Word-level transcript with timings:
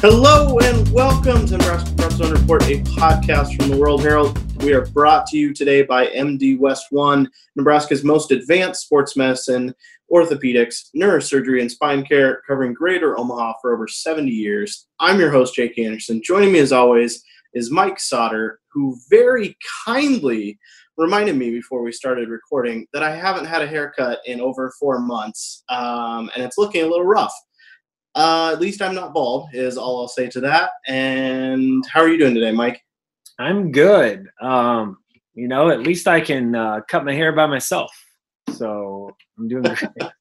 Hello 0.00 0.56
and 0.60 0.88
welcome 0.92 1.44
to 1.44 1.58
Zone 2.12 2.30
Report, 2.30 2.62
a 2.62 2.78
podcast 2.84 3.56
from 3.56 3.68
the 3.68 3.76
World 3.76 4.00
Herald. 4.00 4.62
We 4.62 4.72
are 4.72 4.86
brought 4.86 5.26
to 5.26 5.36
you 5.36 5.52
today 5.52 5.82
by 5.82 6.06
MD 6.06 6.56
West 6.56 6.86
One, 6.90 7.28
Nebraska's 7.56 8.04
most 8.04 8.30
advanced 8.30 8.82
sports 8.82 9.16
medicine, 9.16 9.74
orthopedics, 10.08 10.90
neurosurgery, 10.94 11.60
and 11.62 11.68
spine 11.68 12.04
care, 12.04 12.42
covering 12.46 12.74
Greater 12.74 13.18
Omaha 13.18 13.54
for 13.60 13.74
over 13.74 13.88
70 13.88 14.30
years. 14.30 14.86
I'm 15.00 15.18
your 15.18 15.32
host, 15.32 15.56
Jake 15.56 15.76
Anderson. 15.80 16.22
Joining 16.22 16.52
me, 16.52 16.60
as 16.60 16.70
always, 16.70 17.24
is 17.54 17.72
Mike 17.72 17.98
Sautter, 17.98 18.58
who 18.72 18.96
very 19.10 19.56
kindly 19.84 20.60
reminded 20.96 21.34
me 21.34 21.50
before 21.50 21.82
we 21.82 21.90
started 21.90 22.28
recording 22.28 22.86
that 22.92 23.02
I 23.02 23.14
haven't 23.16 23.46
had 23.46 23.62
a 23.62 23.66
haircut 23.66 24.20
in 24.26 24.40
over 24.40 24.72
four 24.78 25.00
months, 25.00 25.64
um, 25.68 26.30
and 26.36 26.44
it's 26.44 26.56
looking 26.56 26.84
a 26.84 26.86
little 26.86 27.04
rough. 27.04 27.34
Uh, 28.14 28.50
at 28.52 28.60
least 28.60 28.82
I'm 28.82 28.94
not 28.94 29.14
bald, 29.14 29.48
is 29.52 29.76
all 29.76 30.00
I'll 30.00 30.08
say 30.08 30.28
to 30.28 30.40
that. 30.40 30.70
And 30.86 31.84
how 31.86 32.00
are 32.00 32.08
you 32.08 32.18
doing 32.18 32.34
today, 32.34 32.52
Mike? 32.52 32.82
I'm 33.38 33.70
good. 33.70 34.26
Um, 34.40 34.98
you 35.34 35.46
know, 35.46 35.70
at 35.70 35.80
least 35.80 36.08
I 36.08 36.20
can 36.20 36.54
uh, 36.54 36.80
cut 36.88 37.04
my 37.04 37.14
hair 37.14 37.32
by 37.32 37.46
myself. 37.46 37.92
So 38.54 39.14
I'm 39.38 39.48
doing 39.48 39.62
great. 39.62 39.90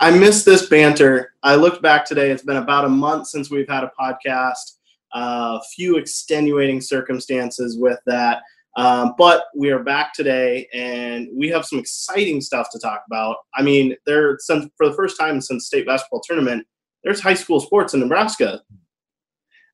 I 0.00 0.10
missed 0.10 0.44
this 0.44 0.68
banter. 0.68 1.34
I 1.42 1.54
looked 1.54 1.82
back 1.82 2.04
today. 2.04 2.30
It's 2.30 2.42
been 2.42 2.56
about 2.56 2.84
a 2.84 2.88
month 2.88 3.28
since 3.28 3.50
we've 3.50 3.68
had 3.68 3.84
a 3.84 3.92
podcast. 4.00 4.78
A 5.14 5.18
uh, 5.18 5.60
few 5.74 5.98
extenuating 5.98 6.80
circumstances 6.80 7.76
with 7.78 7.98
that. 8.06 8.40
Um, 8.76 9.14
but 9.18 9.44
we 9.54 9.70
are 9.70 9.82
back 9.82 10.14
today, 10.14 10.66
and 10.72 11.28
we 11.34 11.48
have 11.48 11.66
some 11.66 11.78
exciting 11.78 12.40
stuff 12.40 12.68
to 12.72 12.78
talk 12.78 13.02
about. 13.06 13.36
I 13.54 13.62
mean, 13.62 13.94
there 14.06 14.38
since 14.40 14.66
for 14.78 14.88
the 14.88 14.94
first 14.94 15.18
time 15.20 15.42
since 15.42 15.66
state 15.66 15.86
basketball 15.86 16.22
tournament, 16.26 16.66
there's 17.04 17.20
high 17.20 17.34
school 17.34 17.60
sports 17.60 17.94
in 17.94 18.00
Nebraska. 18.00 18.62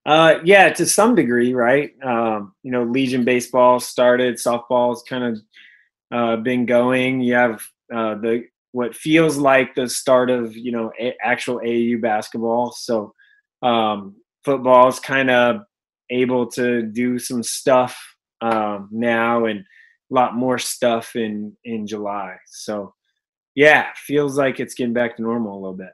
Uh, 0.07 0.39
yeah, 0.45 0.71
to 0.71 0.87
some 0.87 1.15
degree, 1.15 1.53
right? 1.53 1.93
Um, 2.03 2.55
you 2.63 2.71
know, 2.71 2.85
Legion 2.85 3.25
baseball 3.25 3.79
started, 3.79 4.37
softball's 4.37 5.03
kind 5.03 5.25
of 5.25 5.41
uh, 6.11 6.37
been 6.37 6.65
going. 6.65 7.21
You 7.21 7.35
have 7.35 7.63
uh, 7.95 8.15
the 8.15 8.45
what 8.73 8.95
feels 8.95 9.37
like 9.37 9.75
the 9.75 9.89
start 9.89 10.31
of 10.31 10.57
you 10.57 10.73
know 10.73 10.93
a, 10.99 11.15
actual 11.23 11.59
AAU 11.59 12.01
basketball. 12.01 12.73
So 12.73 13.13
um, 13.63 14.17
football 14.45 14.89
is 14.89 15.01
kind 15.01 15.31
of 15.31 15.63
able 16.11 16.47
to 16.53 16.83
do 16.83 17.19
some 17.19 17.43
stuff 17.43 17.99
um, 18.41 18.89
now 18.91 19.45
and 19.45 19.61
a 19.61 20.15
lot 20.15 20.35
more 20.35 20.59
stuff 20.59 21.17
in 21.17 21.55
in 21.65 21.87
July. 21.87 22.37
So 22.47 22.95
yeah, 23.55 23.89
feels 23.97 24.39
like 24.39 24.61
it's 24.61 24.75
getting 24.75 24.95
back 24.95 25.17
to 25.17 25.23
normal 25.23 25.53
a 25.53 25.61
little 25.61 25.77
bit. 25.77 25.91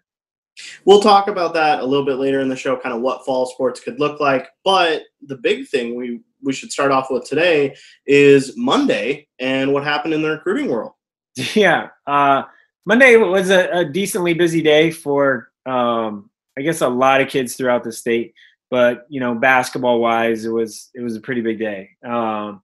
We'll 0.85 1.01
talk 1.01 1.29
about 1.29 1.55
that 1.55 1.81
a 1.81 1.85
little 1.85 2.07
bit 2.07 2.17
later 2.17 2.41
in 2.41 2.49
the 2.49 2.57
show, 2.57 2.77
kind 2.77 2.95
of 2.95 3.01
what 3.01 3.25
fall 3.25 3.47
sports 3.47 3.81
could 3.81 3.99
look 3.99 4.21
like. 4.21 4.49
But 4.65 5.03
the 5.23 5.37
big 5.37 5.69
thing 5.69 5.97
we 5.97 6.21
we 6.43 6.53
should 6.53 6.71
start 6.71 6.93
off 6.93 7.11
with 7.11 7.25
today 7.25 7.75
is 8.07 8.57
Monday 8.57 9.27
and 9.39 9.73
what 9.73 9.83
happened 9.83 10.15
in 10.15 10.23
the 10.23 10.31
recruiting 10.31 10.69
world. 10.69 10.93
Yeah, 11.55 11.89
uh, 12.07 12.45
Monday 12.87 13.17
was 13.17 13.51
a, 13.51 13.69
a, 13.79 13.85
decently 13.85 14.35
busy 14.35 14.63
day 14.63 14.93
for 14.93 15.49
um, 15.67 16.31
I 16.57 16.63
guess 16.63 16.81
a 16.81 16.89
lot 16.89 17.21
of 17.21 17.29
kids 17.29 17.57
throughout 17.57 17.83
the 17.83 17.91
state. 17.91 18.35
But 18.71 19.07
you 19.09 19.19
know, 19.19 19.35
basketball 19.35 20.01
wise, 20.01 20.45
it 20.45 20.51
was 20.51 20.91
it 20.95 21.01
was 21.01 21.17
a 21.17 21.21
pretty 21.21 21.41
big 21.41 21.59
day. 21.59 21.91
Um, 22.07 22.63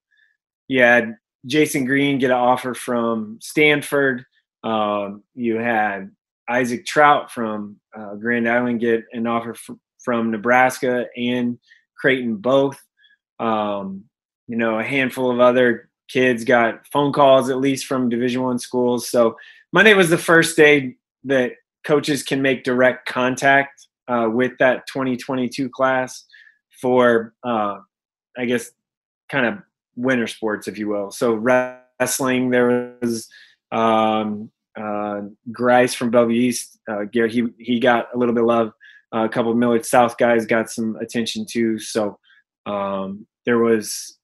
you 0.69 0.82
had 0.82 1.16
Jasen 1.48 1.86
Green 1.86 2.19
get 2.19 2.30
an 2.30 2.36
offer 2.36 2.75
from 2.75 3.38
Stanford. 3.41 4.25
Um, 4.62 5.25
you 5.34 5.56
had 5.56 6.10
Isaac 6.50 6.84
Traudt 6.84 7.30
from 7.30 7.76
uh, 7.96 8.16
Grand 8.16 8.48
Island 8.48 8.80
get 8.80 9.04
an 9.12 9.26
offer 9.26 9.52
f- 9.52 9.76
from 10.02 10.30
Nebraska 10.30 11.06
and 11.16 11.58
Creighton 11.96 12.36
both. 12.36 12.82
Um, 13.38 14.04
you 14.48 14.56
know, 14.56 14.78
a 14.78 14.84
handful 14.84 15.30
of 15.30 15.41
other 15.41 15.88
kids 16.08 16.44
got 16.44 16.86
phone 16.88 17.12
calls 17.12 17.50
at 17.50 17.58
least 17.58 17.86
from 17.86 18.08
Division 18.08 18.42
One 18.42 18.58
schools. 18.58 19.08
So 19.08 19.36
Monday 19.72 19.94
was 19.94 20.10
the 20.10 20.19
first 20.19 20.56
day 20.56 20.97
that 21.25 21.52
coaches 21.84 22.22
can 22.22 22.42
make 22.42 22.64
direct 22.64 23.06
contact 23.08 23.86
uh, 24.08 24.28
with 24.30 24.52
that 24.58 24.86
2022 24.88 25.69
class 25.69 26.25
for, 26.80 27.32
uh, 27.44 27.78
I 28.36 28.44
guess, 28.46 28.72
kind 29.28 29.46
of 29.46 29.58
winter 29.94 30.26
sports, 30.26 30.66
if 30.66 30.78
you 30.78 30.88
will. 30.88 31.12
So 31.12 31.34
wrestling, 31.34 32.50
there 32.50 32.96
was 33.00 33.28
um, 33.70 34.50
uh, 34.78 35.22
Grice 35.50 35.94
from 35.94 36.10
Bellevue 36.10 36.41
East. 36.41 36.78
Uh, 36.88 37.04
Gary, 37.04 37.31
he 37.31 37.47
he 37.58 37.81
got 37.81 38.08
a 38.14 38.19
little 38.19 38.34
bit 38.34 38.42
of 38.42 38.48
love. 38.48 38.72
Uh, 39.14 39.25
a 39.25 39.28
couple 39.28 39.50
of 39.50 39.56
Millard 39.56 39.84
South 39.84 40.16
guys 40.19 40.47
got 40.47 40.70
some 40.70 40.97
attention 40.97 41.44
too. 41.48 41.78
So 41.78 42.19
um, 42.66 43.26
there 43.44 43.58
was 43.58 44.19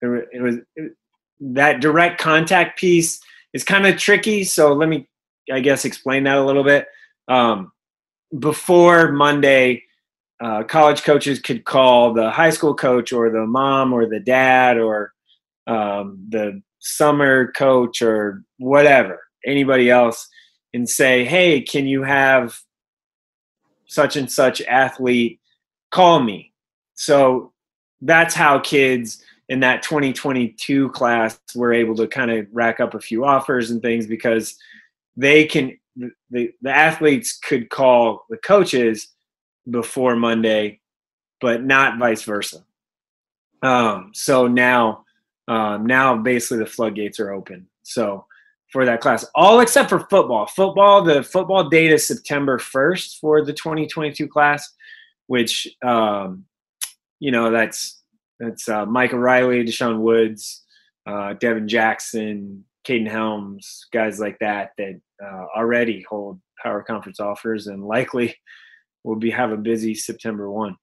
there 0.00 0.16
it 0.16 0.42
was 0.42 0.56
it, 0.76 0.92
that 1.40 1.80
direct 1.80 2.20
contact 2.20 2.78
piece 2.78 3.20
is 3.52 3.64
kind 3.64 3.86
of 3.86 3.96
tricky. 3.96 4.44
So 4.44 4.72
let 4.72 4.88
me, 4.88 5.08
I 5.50 5.60
guess, 5.60 5.84
explain 5.84 6.24
that 6.24 6.36
a 6.36 6.44
little 6.44 6.64
bit. 6.64 6.86
Um, 7.28 7.72
before 8.38 9.12
Monday, 9.12 9.84
uh, 10.40 10.64
college 10.64 11.02
coaches 11.02 11.40
could 11.40 11.64
call 11.64 12.12
the 12.12 12.30
high 12.30 12.50
school 12.50 12.74
coach 12.74 13.12
or 13.12 13.30
the 13.30 13.46
mom 13.46 13.92
or 13.92 14.06
the 14.06 14.20
dad 14.20 14.78
or 14.78 15.12
um, 15.66 16.24
the 16.28 16.62
summer 16.80 17.50
coach 17.52 18.02
or 18.02 18.42
whatever 18.58 19.20
anybody 19.48 19.90
else 19.90 20.28
and 20.74 20.88
say, 20.88 21.24
hey, 21.24 21.60
can 21.60 21.86
you 21.86 22.02
have 22.02 22.58
such 23.86 24.16
and 24.16 24.30
such 24.30 24.60
athlete 24.62 25.40
call 25.90 26.20
me? 26.20 26.52
So 26.94 27.52
that's 28.00 28.34
how 28.34 28.58
kids 28.58 29.22
in 29.48 29.60
that 29.60 29.82
2022 29.82 30.90
class 30.90 31.38
were 31.54 31.72
able 31.72 31.94
to 31.96 32.06
kind 32.06 32.30
of 32.30 32.46
rack 32.52 32.80
up 32.80 32.94
a 32.94 33.00
few 33.00 33.24
offers 33.24 33.70
and 33.70 33.80
things 33.80 34.06
because 34.06 34.56
they 35.16 35.44
can 35.44 35.78
the, 36.30 36.52
the 36.62 36.70
athletes 36.70 37.36
could 37.36 37.70
call 37.70 38.24
the 38.30 38.36
coaches 38.36 39.08
before 39.68 40.14
Monday, 40.14 40.80
but 41.40 41.64
not 41.64 41.98
vice 41.98 42.22
versa. 42.22 42.64
Um, 43.62 44.12
so 44.14 44.46
now, 44.46 45.04
um, 45.48 45.86
now 45.86 46.16
basically 46.16 46.58
the 46.58 46.70
floodgates 46.70 47.18
are 47.18 47.32
open. 47.32 47.66
So 47.82 48.26
for 48.72 48.84
that 48.84 49.00
class, 49.00 49.24
all 49.34 49.60
except 49.60 49.88
for 49.88 50.00
football. 50.00 50.46
Football, 50.46 51.02
the 51.02 51.22
football 51.22 51.68
date 51.68 51.92
is 51.92 52.06
September 52.06 52.58
1st 52.58 53.18
for 53.18 53.44
the 53.44 53.52
2022 53.52 54.28
class, 54.28 54.70
which, 55.26 55.66
um, 55.84 56.44
you 57.20 57.30
know, 57.30 57.50
that's 57.50 58.02
that's 58.38 58.68
uh, 58.68 58.86
Michael 58.86 59.18
Riley, 59.18 59.64
Deshaun 59.64 59.98
Woods, 60.00 60.64
uh, 61.06 61.32
Devin 61.34 61.66
Jackson, 61.66 62.64
Caden 62.86 63.10
Helms, 63.10 63.86
guys 63.92 64.20
like 64.20 64.38
that 64.40 64.70
that 64.78 65.00
uh, 65.22 65.46
already 65.56 66.04
hold 66.08 66.40
power 66.62 66.82
conference 66.82 67.20
offers 67.20 67.66
and 67.66 67.84
likely 67.84 68.36
will 69.04 69.16
be 69.16 69.30
have 69.30 69.50
a 69.50 69.56
busy 69.56 69.94
September 69.94 70.50
one. 70.50 70.76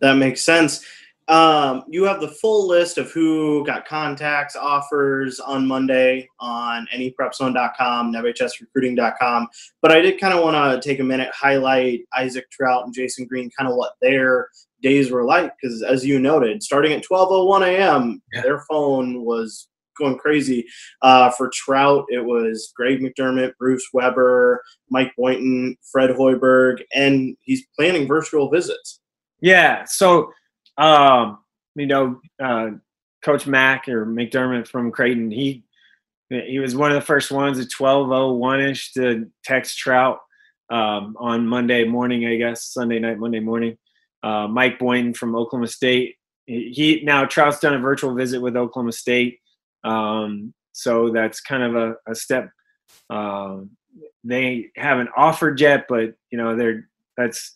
That 0.00 0.14
makes 0.14 0.42
sense. 0.42 0.84
Um, 1.28 1.82
you 1.88 2.04
have 2.04 2.20
the 2.20 2.28
full 2.28 2.68
list 2.68 2.98
of 2.98 3.10
who 3.10 3.64
got 3.66 3.86
contacts, 3.86 4.54
offers 4.54 5.40
on 5.40 5.66
Monday 5.66 6.28
on 6.38 6.86
neprepzone.com, 6.94 8.12
nebhsrecruiting.com. 8.12 9.48
But 9.82 9.92
I 9.92 10.00
did 10.00 10.20
kind 10.20 10.34
of 10.34 10.44
want 10.44 10.82
to 10.82 10.88
take 10.88 11.00
a 11.00 11.04
minute, 11.04 11.30
highlight 11.34 12.02
Isaac 12.16 12.46
Traudt 12.50 12.84
and 12.84 12.94
Jasen 12.94 13.26
Green, 13.26 13.50
kind 13.58 13.68
of 13.68 13.76
what 13.76 13.94
their 14.00 14.48
days 14.82 15.10
were 15.10 15.24
like. 15.24 15.52
Because 15.60 15.82
as 15.82 16.06
you 16.06 16.20
noted, 16.20 16.62
starting 16.62 16.92
at 16.92 17.04
12.01 17.04 17.66
a.m., 17.66 18.22
yeah. 18.32 18.42
their 18.42 18.60
phone 18.70 19.24
was 19.24 19.68
going 19.98 20.18
crazy. 20.18 20.64
Uh, 21.02 21.30
for 21.30 21.50
Traudt, 21.50 22.04
it 22.08 22.24
was 22.24 22.72
Greg 22.76 23.00
McDermott, 23.00 23.56
Bruce 23.58 23.88
Weber, 23.92 24.62
Mike 24.90 25.12
Boynton, 25.18 25.76
Fred 25.90 26.10
Hoiberg, 26.10 26.82
and 26.94 27.36
he's 27.40 27.66
planning 27.76 28.06
virtual 28.06 28.48
visits. 28.48 29.00
Yeah. 29.40 29.82
So– 29.86 30.30
um, 30.78 31.38
you 31.74 31.86
know, 31.86 32.20
uh, 32.42 32.70
Coach 33.22 33.46
Mack 33.46 33.88
or 33.88 34.06
McDermott 34.06 34.68
from 34.68 34.92
Creighton, 34.92 35.30
he 35.30 35.64
he 36.28 36.58
was 36.58 36.74
one 36.74 36.90
of 36.90 36.96
the 36.96 37.06
first 37.06 37.30
ones 37.30 37.58
at 37.58 37.68
12:01 37.68 38.70
ish 38.70 38.92
to 38.94 39.30
text 39.44 39.78
Traudt 39.78 40.18
um, 40.70 41.16
on 41.18 41.46
Monday 41.46 41.84
morning, 41.84 42.26
I 42.26 42.36
guess 42.36 42.64
Sunday 42.64 42.98
night, 42.98 43.18
Monday 43.18 43.40
morning. 43.40 43.78
Uh, 44.22 44.48
Mike 44.48 44.78
Boynton 44.78 45.14
from 45.14 45.36
Oklahoma 45.36 45.68
State. 45.68 46.16
He 46.46 47.02
now 47.04 47.24
Traudt's 47.24 47.60
done 47.60 47.74
a 47.74 47.78
virtual 47.78 48.14
visit 48.14 48.40
with 48.40 48.56
Oklahoma 48.56 48.92
State, 48.92 49.38
um, 49.84 50.52
so 50.72 51.10
that's 51.10 51.40
kind 51.40 51.62
of 51.62 51.74
a, 51.76 51.94
a 52.08 52.14
step. 52.14 52.50
Um, 53.10 53.70
they 54.24 54.70
haven't 54.76 55.10
offered 55.16 55.60
yet, 55.60 55.86
but 55.88 56.14
you 56.30 56.38
know 56.38 56.56
they're 56.56 56.88
that's 57.16 57.54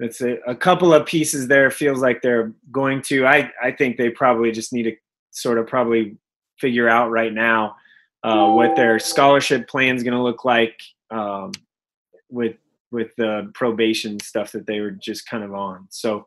that's 0.00 0.20
a, 0.20 0.38
a 0.46 0.54
couple 0.54 0.94
of 0.94 1.06
pieces 1.06 1.48
there 1.48 1.70
feels 1.70 2.00
like 2.00 2.22
they're 2.22 2.52
going 2.70 3.02
to 3.02 3.26
i 3.26 3.50
i 3.62 3.70
think 3.70 3.96
they 3.96 4.10
probably 4.10 4.52
just 4.52 4.72
need 4.72 4.84
to 4.84 4.96
sort 5.30 5.58
of 5.58 5.66
probably 5.66 6.16
figure 6.58 6.88
out 6.88 7.10
right 7.10 7.32
now 7.32 7.74
uh, 8.24 8.50
what 8.50 8.74
their 8.74 8.98
scholarship 8.98 9.68
plan 9.68 9.96
is 9.96 10.02
going 10.02 10.16
to 10.16 10.22
look 10.22 10.44
like 10.44 10.80
um, 11.10 11.52
with 12.30 12.56
with 12.90 13.14
the 13.16 13.50
probation 13.54 14.18
stuff 14.20 14.52
that 14.52 14.66
they 14.66 14.80
were 14.80 14.90
just 14.90 15.28
kind 15.28 15.44
of 15.44 15.54
on. 15.54 15.86
So, 15.90 16.26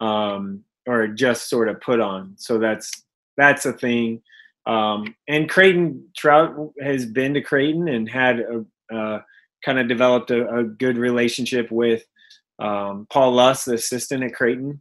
um, 0.00 0.64
or 0.86 1.06
just 1.08 1.48
sort 1.48 1.68
of 1.68 1.80
put 1.80 2.00
on. 2.00 2.34
So 2.36 2.58
that's 2.58 2.90
that's 3.36 3.66
a 3.66 3.72
thing. 3.72 4.22
Um, 4.66 5.14
and 5.28 5.48
Creighton 5.48 6.08
Traudt 6.18 6.72
has 6.82 7.06
been 7.06 7.32
to 7.34 7.40
Creighton 7.40 7.88
and 7.88 8.08
had 8.08 8.40
a, 8.40 8.94
uh, 8.94 9.22
kind 9.64 9.78
of 9.78 9.88
developed 9.88 10.30
a, 10.30 10.48
a, 10.54 10.64
good 10.64 10.98
relationship 10.98 11.70
with 11.70 12.04
um, 12.60 13.06
Paul 13.10 13.32
Lusk, 13.32 13.66
the 13.66 13.74
assistant 13.74 14.22
at 14.22 14.34
Creighton, 14.34 14.80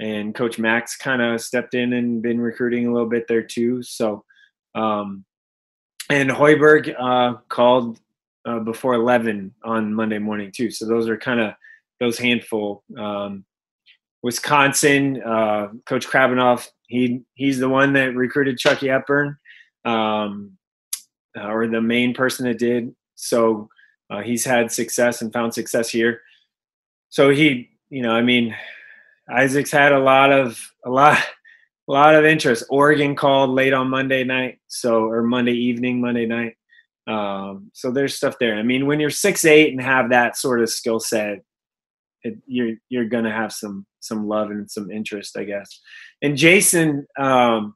and 0.00 0.34
Coach 0.34 0.58
Mack 0.58 0.88
kind 0.98 1.22
of 1.22 1.40
stepped 1.40 1.74
in 1.74 1.92
and 1.92 2.22
been 2.22 2.40
recruiting 2.40 2.86
a 2.86 2.92
little 2.92 3.08
bit 3.08 3.26
there 3.28 3.42
too. 3.42 3.82
So, 3.82 4.24
um, 4.74 5.24
and 6.10 6.30
Hoiberg 6.30 6.94
uh, 6.98 7.38
called 7.48 7.98
uh, 8.46 8.60
before 8.60 8.94
11 8.94 9.52
on 9.64 9.92
Monday 9.92 10.18
morning 10.18 10.52
too. 10.54 10.70
So 10.70 10.86
those 10.86 11.08
are 11.08 11.16
kind 11.16 11.40
of 11.40 11.54
those 11.98 12.18
handful. 12.18 12.84
Um, 12.96 13.44
Wisconsin, 14.22 15.22
uh, 15.22 15.68
Coach 15.84 16.06
Krabbenhoft, 16.06 16.68
he 16.88 17.22
he's 17.34 17.58
the 17.58 17.68
one 17.68 17.92
that 17.94 18.14
recruited 18.14 18.58
Chucky 18.58 18.88
Hepburn, 18.88 19.36
um, 19.84 20.52
or 21.36 21.66
the 21.66 21.80
main 21.80 22.14
person 22.14 22.46
that 22.46 22.58
did. 22.58 22.94
So 23.16 23.68
uh, 24.10 24.22
he's 24.22 24.44
had 24.44 24.70
success 24.70 25.22
and 25.22 25.32
found 25.32 25.54
success 25.54 25.88
here. 25.88 26.20
So 27.08 27.30
he, 27.30 27.70
you 27.90 28.02
know, 28.02 28.12
I 28.12 28.22
mean, 28.22 28.54
Isaac's 29.30 29.70
had 29.70 29.92
a 29.92 29.98
lot 29.98 30.32
of 30.32 30.60
a 30.84 30.90
lot 30.90 31.18
a 31.18 31.22
lot 31.92 32.14
of 32.14 32.24
interest. 32.24 32.64
Oregon 32.70 33.14
called 33.14 33.50
late 33.50 33.72
on 33.72 33.90
Monday 33.90 34.24
night, 34.24 34.58
so 34.68 35.04
or 35.04 35.22
Monday 35.22 35.54
evening, 35.54 36.00
Monday 36.00 36.26
night. 36.26 36.56
Um, 37.06 37.70
so 37.72 37.90
there's 37.90 38.16
stuff 38.16 38.36
there. 38.40 38.56
I 38.56 38.62
mean, 38.62 38.86
when 38.86 38.98
you're 38.98 39.10
six 39.10 39.44
eight 39.44 39.70
and 39.70 39.80
have 39.80 40.10
that 40.10 40.36
sort 40.36 40.60
of 40.60 40.70
skill 40.70 41.00
set, 41.00 41.38
it, 42.22 42.36
you're 42.46 42.74
you're 42.88 43.08
gonna 43.08 43.32
have 43.32 43.52
some 43.52 43.86
some 44.00 44.26
love 44.26 44.50
and 44.50 44.70
some 44.70 44.90
interest, 44.90 45.36
I 45.36 45.44
guess. 45.44 45.80
And 46.22 46.36
Jasen, 46.36 47.04
um, 47.18 47.74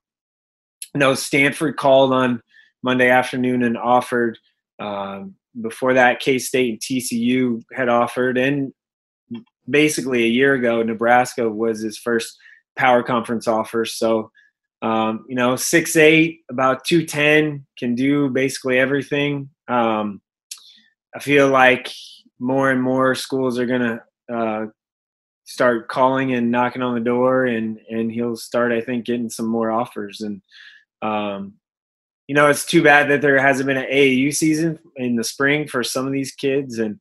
know, 0.95 1.15
Stanford 1.15 1.77
called 1.77 2.13
on 2.13 2.41
Monday 2.83 3.11
afternoon 3.11 3.63
and 3.63 3.77
offered. 3.77 4.39
Um, 4.81 5.35
before 5.61 5.95
that, 5.95 6.21
K 6.21 6.39
State 6.39 6.71
and 6.71 6.81
TCU 6.81 7.63
had 7.73 7.89
offered, 7.89 8.39
and 8.39 8.73
basically 9.69 10.25
a 10.25 10.29
year 10.29 10.55
ago, 10.55 10.83
Nebraska 10.83 11.49
was 11.49 11.81
his 11.81 11.99
first 11.99 12.37
power 12.77 13.03
conference 13.03 13.47
offer. 13.47 13.85
So, 13.85 14.31
um, 14.83 15.25
you 15.29 15.35
know, 15.35 15.57
six 15.57 15.97
eight, 15.97 16.41
about 16.51 16.85
two 16.85 17.05
ten, 17.05 17.67
can 17.79 17.95
do 17.95 18.31
basically 18.31 18.79
everything. 18.79 19.51
Um, 19.69 20.21
I 21.15 21.19
feel 21.19 21.49
like 21.49 21.91
more 22.39 22.71
and 22.71 22.83
more 22.83 23.15
schools 23.15 23.59
are 23.59 23.67
gonna 23.67 24.03
uh, 24.33 24.67
start 25.45 25.89
calling 25.89 26.33
and 26.33 26.51
knocking 26.51 26.83
on 26.83 26.95
the 26.95 27.01
door, 27.01 27.45
and 27.45 27.79
and 27.91 28.11
he'll 28.11 28.37
start, 28.37 28.73
I 28.73 28.81
think, 28.81 29.05
getting 29.05 29.29
some 29.29 29.47
more 29.47 29.71
offers. 29.71 30.21
And 30.21 30.41
um, 31.03 31.55
you 32.29 32.35
know, 32.35 32.49
it's 32.49 32.65
too 32.65 32.83
bad 32.83 33.11
that 33.11 33.23
there 33.23 33.39
hasn't 33.39 33.67
been 33.67 33.77
an 33.77 33.91
AAU 33.91 34.33
season 34.33 34.79
in 34.97 35.17
the 35.17 35.25
spring 35.25 35.67
for 35.67 35.83
some 35.83 36.07
of 36.07 36.13
these 36.13 36.33
kids, 36.33 36.79
and 36.79 37.01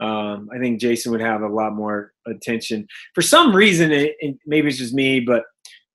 um, 0.00 0.48
I 0.54 0.58
think 0.58 0.80
Jasen 0.80 1.10
would 1.10 1.20
have 1.20 1.42
a 1.42 1.48
lot 1.48 1.74
more 1.74 2.12
attention. 2.26 2.86
For 3.14 3.22
some 3.22 3.54
reason, 3.54 3.90
it, 3.90 4.14
it, 4.20 4.36
maybe 4.46 4.68
it's 4.68 4.78
just 4.78 4.94
me, 4.94 5.20
but 5.20 5.44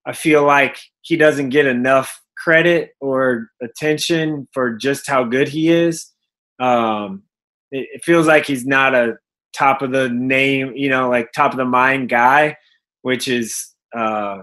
I 0.06 0.12
feel 0.14 0.44
like 0.44 0.78
he 1.02 1.16
doesn't 1.16 1.50
get 1.50 1.66
enough 1.66 2.22
credit 2.38 2.92
or 3.00 3.48
attention 3.62 4.48
for 4.52 4.76
just 4.76 5.08
how 5.08 5.24
good 5.24 5.48
he 5.48 5.70
is. 5.70 6.12
Um, 6.60 7.24
it, 7.72 7.88
it 7.94 8.04
feels 8.04 8.28
like 8.28 8.46
he's 8.46 8.66
not 8.66 8.94
a 8.94 9.16
top 9.56 9.82
of 9.82 9.92
the 9.92 10.10
name, 10.10 10.74
you 10.76 10.90
know, 10.90 11.10
like 11.10 11.32
top 11.32 11.52
of 11.52 11.58
the 11.58 11.66
mind 11.66 12.10
guy, 12.10 12.58
which 13.04 13.30
is, 13.30 13.74
uh, 13.96 14.40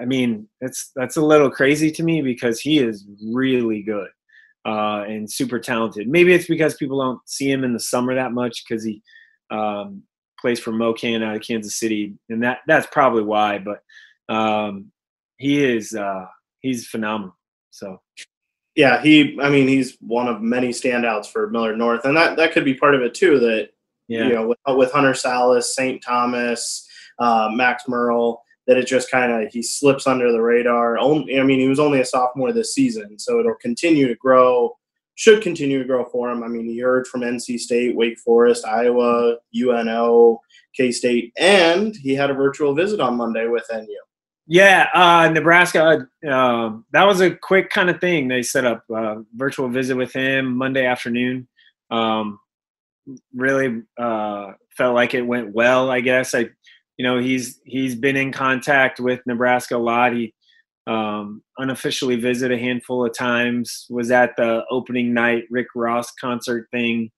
I 0.00 0.04
mean, 0.04 0.48
that's 0.60 0.90
that's 0.94 1.16
a 1.16 1.24
little 1.24 1.50
crazy 1.50 1.90
to 1.92 2.02
me 2.02 2.20
because 2.22 2.60
he 2.60 2.78
is 2.78 3.06
really 3.32 3.82
good 3.82 4.08
uh, 4.64 5.04
and 5.06 5.30
super 5.30 5.58
talented. 5.58 6.08
Maybe 6.08 6.32
it's 6.32 6.46
because 6.46 6.74
people 6.74 7.00
don't 7.00 7.20
see 7.28 7.50
him 7.50 7.64
in 7.64 7.72
the 7.72 7.80
summer 7.80 8.14
that 8.14 8.32
much 8.32 8.64
because 8.66 8.84
he 8.84 9.02
um, 9.50 10.02
plays 10.40 10.60
for 10.60 10.72
MoKan 10.72 11.24
out 11.24 11.36
of 11.36 11.42
Kansas 11.42 11.76
City, 11.76 12.14
and 12.28 12.42
that 12.42 12.58
that's 12.66 12.86
probably 12.86 13.22
why. 13.22 13.58
But 13.58 13.82
um, 14.34 14.90
he 15.36 15.64
is 15.64 15.94
uh, 15.94 16.26
he's 16.60 16.86
phenomenal. 16.86 17.36
So. 17.70 18.00
Yeah, 18.76 19.00
he. 19.00 19.38
I 19.40 19.50
mean, 19.50 19.68
he's 19.68 19.96
one 20.00 20.26
of 20.26 20.42
many 20.42 20.70
standouts 20.70 21.26
for 21.26 21.48
Millard 21.48 21.78
North, 21.78 22.04
and 22.04 22.16
that 22.16 22.36
that 22.38 22.50
could 22.50 22.64
be 22.64 22.74
part 22.74 22.96
of 22.96 23.02
it 23.02 23.14
too. 23.14 23.38
That 23.38 23.68
yeah. 24.08 24.26
you 24.26 24.32
know, 24.32 24.48
with, 24.48 24.58
with 24.66 24.90
Hunter 24.90 25.12
Sallis, 25.12 25.62
St. 25.62 26.02
Thomas, 26.02 26.88
uh, 27.20 27.50
Max 27.52 27.84
Merle, 27.86 28.42
that 28.66 28.78
it 28.78 28.86
just 28.86 29.10
kind 29.10 29.32
of 29.32 29.52
he 29.52 29.62
slips 29.62 30.06
under 30.06 30.32
the 30.32 30.40
radar. 30.40 30.98
Only, 30.98 31.38
I 31.38 31.42
mean, 31.42 31.60
he 31.60 31.68
was 31.68 31.80
only 31.80 32.00
a 32.00 32.04
sophomore 32.04 32.52
this 32.52 32.74
season, 32.74 33.18
so 33.18 33.40
it'll 33.40 33.54
continue 33.56 34.08
to 34.08 34.14
grow. 34.14 34.76
Should 35.16 35.42
continue 35.42 35.78
to 35.78 35.84
grow 35.84 36.04
for 36.04 36.28
him. 36.30 36.42
I 36.42 36.48
mean, 36.48 36.64
he 36.66 36.80
heard 36.80 37.06
from 37.06 37.20
NC 37.20 37.60
State, 37.60 37.94
Wake 37.94 38.18
Forest, 38.18 38.66
Iowa, 38.66 39.36
UNO, 39.54 40.40
K 40.76 40.90
State, 40.90 41.32
and 41.38 41.94
he 41.94 42.14
had 42.14 42.30
a 42.30 42.34
virtual 42.34 42.74
visit 42.74 43.00
on 43.00 43.16
Monday 43.16 43.46
with 43.46 43.64
NU. 43.72 43.86
Yeah, 44.46 44.88
uh, 44.92 45.28
Nebraska. 45.30 46.06
Uh, 46.28 46.70
that 46.92 47.04
was 47.04 47.20
a 47.20 47.30
quick 47.30 47.70
kind 47.70 47.88
of 47.88 48.00
thing. 48.00 48.28
They 48.28 48.42
set 48.42 48.66
up 48.66 48.84
a 48.90 49.22
virtual 49.34 49.68
visit 49.68 49.96
with 49.96 50.12
him 50.12 50.56
Monday 50.56 50.84
afternoon. 50.84 51.48
Um, 51.90 52.38
really 53.34 53.82
uh, 53.98 54.52
felt 54.76 54.94
like 54.94 55.14
it 55.14 55.22
went 55.22 55.54
well. 55.54 55.90
I 55.90 56.00
guess 56.00 56.34
I 56.34 56.50
you 56.96 57.04
know 57.04 57.18
he's 57.18 57.60
he's 57.64 57.94
been 57.94 58.16
in 58.16 58.32
contact 58.32 59.00
with 59.00 59.20
Nebraska 59.26 59.76
a 59.76 59.78
lot. 59.78 60.12
He 60.12 60.34
um, 60.86 61.42
unofficially 61.58 62.16
visited 62.16 62.58
a 62.58 62.60
handful 62.60 63.04
of 63.04 63.14
times. 63.16 63.86
Was 63.90 64.10
at 64.10 64.36
the 64.36 64.64
opening 64.70 65.14
night 65.14 65.44
Rick 65.50 65.68
Ross 65.74 66.12
concert 66.20 66.68
thing. 66.70 67.10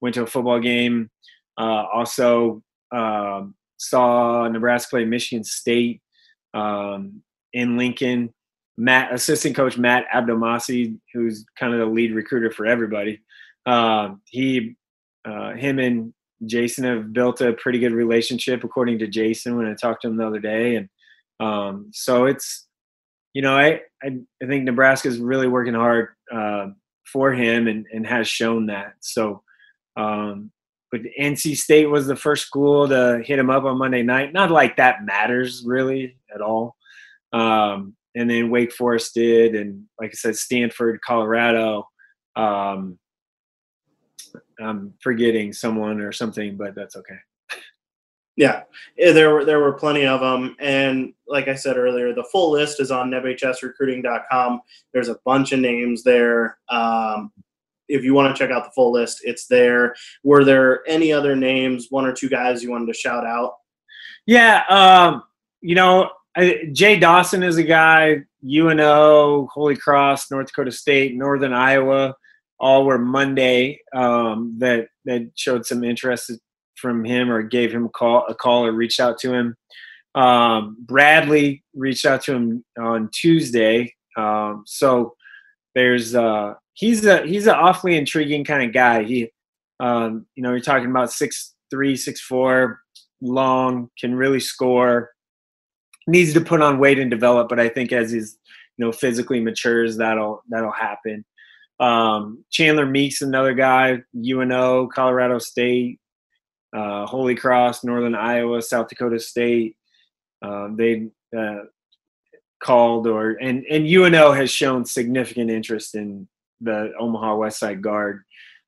Went 0.00 0.14
to 0.16 0.22
a 0.22 0.26
football 0.26 0.60
game. 0.60 1.10
Uh, 1.56 1.84
also 1.92 2.62
um, 2.92 3.54
saw 3.76 4.48
Nebraska 4.48 4.90
play 4.90 5.04
Michigan 5.04 5.44
State 5.44 6.02
um, 6.52 7.22
in 7.52 7.76
Lincoln. 7.76 8.32
Matt, 8.76 9.14
assistant 9.14 9.54
coach 9.54 9.78
Matt 9.78 10.06
Abdelmassih, 10.12 10.98
who's 11.12 11.44
kind 11.56 11.72
of 11.72 11.78
the 11.78 11.86
lead 11.86 12.12
recruiter 12.12 12.50
for 12.50 12.66
everybody. 12.66 13.20
Uh, 13.64 14.14
he, 14.24 14.74
uh, 15.24 15.52
him 15.52 15.78
and 15.78 16.12
Jasen 16.42 16.84
have 16.84 17.12
built 17.12 17.40
a 17.40 17.52
pretty 17.52 17.78
good 17.78 17.92
relationship, 17.92 18.64
according 18.64 18.98
to 18.98 19.06
Jasen 19.06 19.56
when 19.56 19.66
I 19.66 19.74
talked 19.74 20.02
to 20.02 20.08
him 20.08 20.16
the 20.16 20.26
other 20.26 20.40
day, 20.40 20.76
and 20.76 20.88
um, 21.40 21.90
so 21.92 22.26
it's 22.26 22.66
you 23.32 23.42
know 23.42 23.56
I, 23.56 23.80
I, 24.02 24.18
I 24.42 24.46
think 24.46 24.64
Nebraska 24.64 25.08
is 25.08 25.18
really 25.18 25.48
working 25.48 25.74
hard 25.74 26.08
uh, 26.32 26.68
for 27.10 27.32
him 27.32 27.66
and 27.66 27.86
and 27.92 28.06
has 28.06 28.28
shown 28.28 28.66
that. 28.66 28.94
So, 29.00 29.42
um, 29.96 30.50
but 30.90 31.02
NC 31.18 31.56
State 31.56 31.86
was 31.86 32.06
the 32.06 32.16
first 32.16 32.46
school 32.46 32.88
to 32.88 33.22
hit 33.24 33.38
him 33.38 33.50
up 33.50 33.64
on 33.64 33.78
Monday 33.78 34.02
night. 34.02 34.32
Not 34.32 34.50
like 34.50 34.76
that 34.76 35.04
matters 35.04 35.62
really 35.64 36.16
at 36.34 36.40
all. 36.40 36.76
Um, 37.32 37.96
and 38.16 38.30
then 38.30 38.50
Wake 38.50 38.72
Forest 38.72 39.14
did, 39.14 39.54
and 39.54 39.84
like 40.00 40.10
I 40.10 40.14
said, 40.14 40.36
Stanford, 40.36 41.00
Colorado. 41.04 41.88
Um, 42.36 42.98
I'm 44.60 44.94
forgetting 45.00 45.52
someone 45.52 46.00
or 46.00 46.12
something, 46.12 46.56
but 46.56 46.74
that's 46.74 46.96
okay. 46.96 47.18
Yeah, 48.36 48.62
there 48.98 49.32
were 49.32 49.44
there 49.44 49.60
were 49.60 49.74
plenty 49.74 50.06
of 50.06 50.20
them, 50.20 50.56
and 50.58 51.14
like 51.28 51.46
I 51.46 51.54
said 51.54 51.76
earlier, 51.76 52.12
the 52.12 52.24
full 52.24 52.50
list 52.50 52.80
is 52.80 52.90
on 52.90 53.08
nebhsrecruiting.com. 53.10 54.60
There's 54.92 55.08
a 55.08 55.18
bunch 55.24 55.52
of 55.52 55.60
names 55.60 56.02
there. 56.02 56.58
Um, 56.68 57.30
if 57.88 58.02
you 58.02 58.12
want 58.12 58.34
to 58.34 58.38
check 58.38 58.50
out 58.50 58.64
the 58.64 58.72
full 58.72 58.92
list, 58.92 59.20
it's 59.22 59.46
there. 59.46 59.94
Were 60.24 60.44
there 60.44 60.82
any 60.88 61.12
other 61.12 61.36
names, 61.36 61.88
one 61.90 62.06
or 62.06 62.12
two 62.12 62.28
guys 62.28 62.60
you 62.60 62.72
wanted 62.72 62.86
to 62.86 62.98
shout 62.98 63.24
out? 63.24 63.58
Yeah, 64.26 64.64
um, 64.68 65.22
you 65.60 65.76
know, 65.76 66.10
I, 66.36 66.70
Jay 66.72 66.98
Dawson 66.98 67.44
is 67.44 67.56
a 67.56 67.62
guy. 67.62 68.24
UNO, 68.44 69.46
Holy 69.46 69.76
Cross, 69.76 70.30
North 70.30 70.48
Dakota 70.48 70.72
State, 70.72 71.14
Northern 71.14 71.52
Iowa 71.52 72.14
all 72.58 72.84
were 72.84 72.98
Monday 72.98 73.80
um, 73.94 74.56
that 74.58 74.88
that 75.04 75.30
showed 75.36 75.66
some 75.66 75.84
interest 75.84 76.32
from 76.76 77.04
him 77.04 77.30
or 77.30 77.42
gave 77.42 77.72
him 77.72 77.86
a 77.86 77.88
call, 77.90 78.24
a 78.28 78.34
call 78.34 78.66
or 78.66 78.72
reached 78.72 79.00
out 79.00 79.18
to 79.18 79.32
him. 79.32 79.56
Um, 80.14 80.76
Bradley 80.80 81.62
reached 81.74 82.04
out 82.04 82.22
to 82.24 82.34
him 82.34 82.64
on 82.78 83.10
Tuesday. 83.12 83.94
Um, 84.16 84.62
so 84.66 85.14
there's 85.74 86.14
uh, 86.14 86.54
he's 86.74 87.04
a 87.04 87.26
he's 87.26 87.46
an 87.46 87.54
awfully 87.54 87.96
intriguing 87.96 88.44
kind 88.44 88.62
of 88.62 88.72
guy. 88.72 89.02
He 89.02 89.30
um, 89.80 90.26
you 90.36 90.42
know 90.42 90.50
you're 90.50 90.60
talking 90.60 90.90
about 90.90 91.12
six 91.12 91.54
three 91.70 91.96
six 91.96 92.20
four 92.20 92.80
long 93.20 93.88
can 93.98 94.14
really 94.14 94.40
score 94.40 95.10
needs 96.06 96.32
to 96.34 96.40
put 96.40 96.60
on 96.60 96.78
weight 96.78 96.98
and 96.98 97.10
develop 97.10 97.48
but 97.48 97.58
i 97.58 97.68
think 97.68 97.90
as 97.92 98.12
he's 98.12 98.38
you 98.76 98.84
know 98.84 98.92
physically 98.92 99.40
matures 99.40 99.96
that'll 99.96 100.42
that'll 100.50 100.70
happen 100.70 101.24
um, 101.80 102.44
Chandler 102.50 102.86
Meeks, 102.86 103.22
another 103.22 103.54
guy, 103.54 104.02
UNO, 104.16 104.88
Colorado 104.88 105.38
State. 105.38 106.00
uh, 106.74 107.06
Holy 107.06 107.34
Cross, 107.34 107.84
Northern 107.84 108.14
Iowa, 108.14 108.60
South 108.60 108.88
Dakota 108.88 109.18
State. 109.20 109.76
Uh, 110.44 110.68
they 110.76 111.08
uh, 111.36 111.60
called 112.62 113.06
or 113.06 113.32
and 113.40 113.64
and 113.70 113.86
UNO 113.88 114.32
has 114.32 114.50
shown 114.50 114.84
significant 114.84 115.50
interest 115.50 115.94
in 115.94 116.28
the 116.60 116.92
Omaha 116.98 117.36
West 117.36 117.58
Side 117.60 117.80
Guard. 117.82 118.24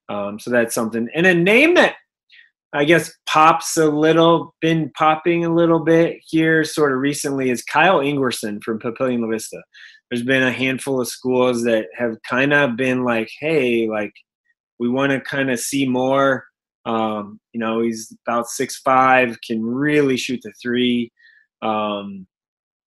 Um, 0.09 0.39
so 0.39 0.51
that's 0.51 0.75
something. 0.75 1.09
And 1.15 1.27
a 1.27 1.35
name 1.35 1.75
that 1.75 1.97
I 2.73 2.85
guess 2.85 3.13
pops 3.27 3.77
a 3.77 3.87
little, 3.87 4.55
been 4.61 4.91
popping 4.97 5.45
a 5.45 5.55
little 5.55 5.81
bit 5.81 6.19
here 6.27 6.63
sort 6.63 6.93
of 6.93 6.99
recently 6.99 7.51
is 7.51 7.63
Kyle 7.63 8.01
Ingwerson 8.01 8.63
from 8.63 8.79
Papillion 8.79 9.21
La 9.21 9.29
Vista. 9.29 9.63
There's 10.11 10.23
been 10.23 10.43
a 10.43 10.53
handful 10.53 11.01
of 11.01 11.09
schools 11.09 11.65
that 11.65 11.87
have 11.97 12.17
kind 12.23 12.53
of 12.53 12.77
been 12.77 13.05
like, 13.05 13.29
hey, 13.41 13.89
like 13.89 14.13
we 14.79 14.89
want 14.89 15.13
to 15.13 15.21
kind 15.21 15.51
of 15.51 15.59
see 15.59 15.87
more. 15.87 16.45
Um, 16.85 17.41
you 17.53 17.59
know, 17.59 17.81
he's 17.81 18.17
about 18.27 18.47
six 18.49 18.79
five, 18.79 19.37
can 19.41 19.65
really 19.65 20.17
shoot 20.17 20.41
the 20.43 20.53
three. 20.63 21.13
Um, 21.63 22.27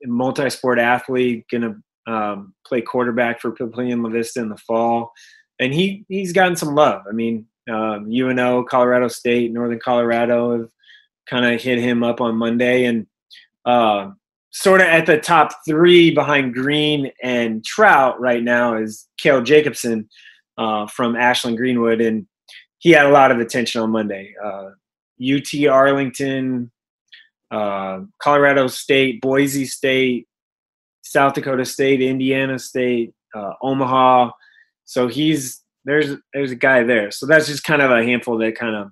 multi-sport 0.05 0.79
athlete, 0.79 1.45
gonna 1.51 1.75
um, 2.07 2.53
play 2.65 2.81
quarterback 2.81 3.41
for 3.41 3.51
Papillion 3.51 4.03
La 4.03 4.09
Vista 4.09 4.39
in 4.39 4.49
the 4.49 4.57
fall, 4.57 5.11
and 5.59 5.73
he 5.73 6.05
he's 6.07 6.31
gotten 6.33 6.55
some 6.55 6.75
love. 6.75 7.01
I 7.09 7.11
mean, 7.11 7.45
um, 7.69 8.09
UNO, 8.09 8.63
Colorado 8.63 9.07
State, 9.07 9.51
Northern 9.51 9.79
Colorado 9.79 10.57
have 10.57 10.69
kind 11.29 11.45
of 11.45 11.61
hit 11.61 11.79
him 11.79 12.03
up 12.03 12.21
on 12.21 12.37
Monday, 12.37 12.85
and 12.85 13.05
uh, 13.65 14.11
sort 14.51 14.81
of 14.81 14.87
at 14.87 15.05
the 15.05 15.17
top 15.17 15.51
three 15.67 16.11
behind 16.11 16.53
Green 16.53 17.11
and 17.21 17.63
Traudt 17.63 18.19
right 18.19 18.43
now 18.43 18.75
is 18.75 19.07
Kale 19.17 19.41
Jacobson 19.41 20.09
uh, 20.57 20.87
from 20.87 21.15
Ashland 21.15 21.57
Greenwood, 21.57 22.01
and 22.01 22.27
he 22.79 22.91
had 22.91 23.05
a 23.05 23.11
lot 23.11 23.31
of 23.31 23.39
attention 23.39 23.81
on 23.81 23.91
Monday. 23.91 24.33
Uh, 24.43 24.71
UT 25.21 25.67
Arlington, 25.69 26.71
uh, 27.51 28.01
Colorado 28.21 28.67
State, 28.67 29.21
Boise 29.21 29.65
State, 29.65 30.27
South 31.01 31.33
Dakota 31.33 31.65
State, 31.65 32.01
Indiana 32.01 32.57
State, 32.59 33.13
uh, 33.35 33.53
Omaha. 33.61 34.31
So 34.85 35.07
he's 35.07 35.61
there's 35.85 36.15
there's 36.33 36.51
a 36.51 36.55
guy 36.55 36.83
there. 36.83 37.11
So 37.11 37.25
that's 37.25 37.47
just 37.47 37.63
kind 37.63 37.81
of 37.81 37.91
a 37.91 38.03
handful 38.03 38.37
that 38.39 38.57
kind 38.57 38.75
of 38.75 38.91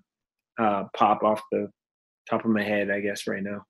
uh, 0.59 0.87
pop 0.95 1.23
off 1.23 1.41
the 1.51 1.69
top 2.29 2.43
of 2.43 2.51
my 2.51 2.63
head, 2.63 2.89
I 2.89 2.99
guess, 2.99 3.27
right 3.27 3.43
now. 3.43 3.65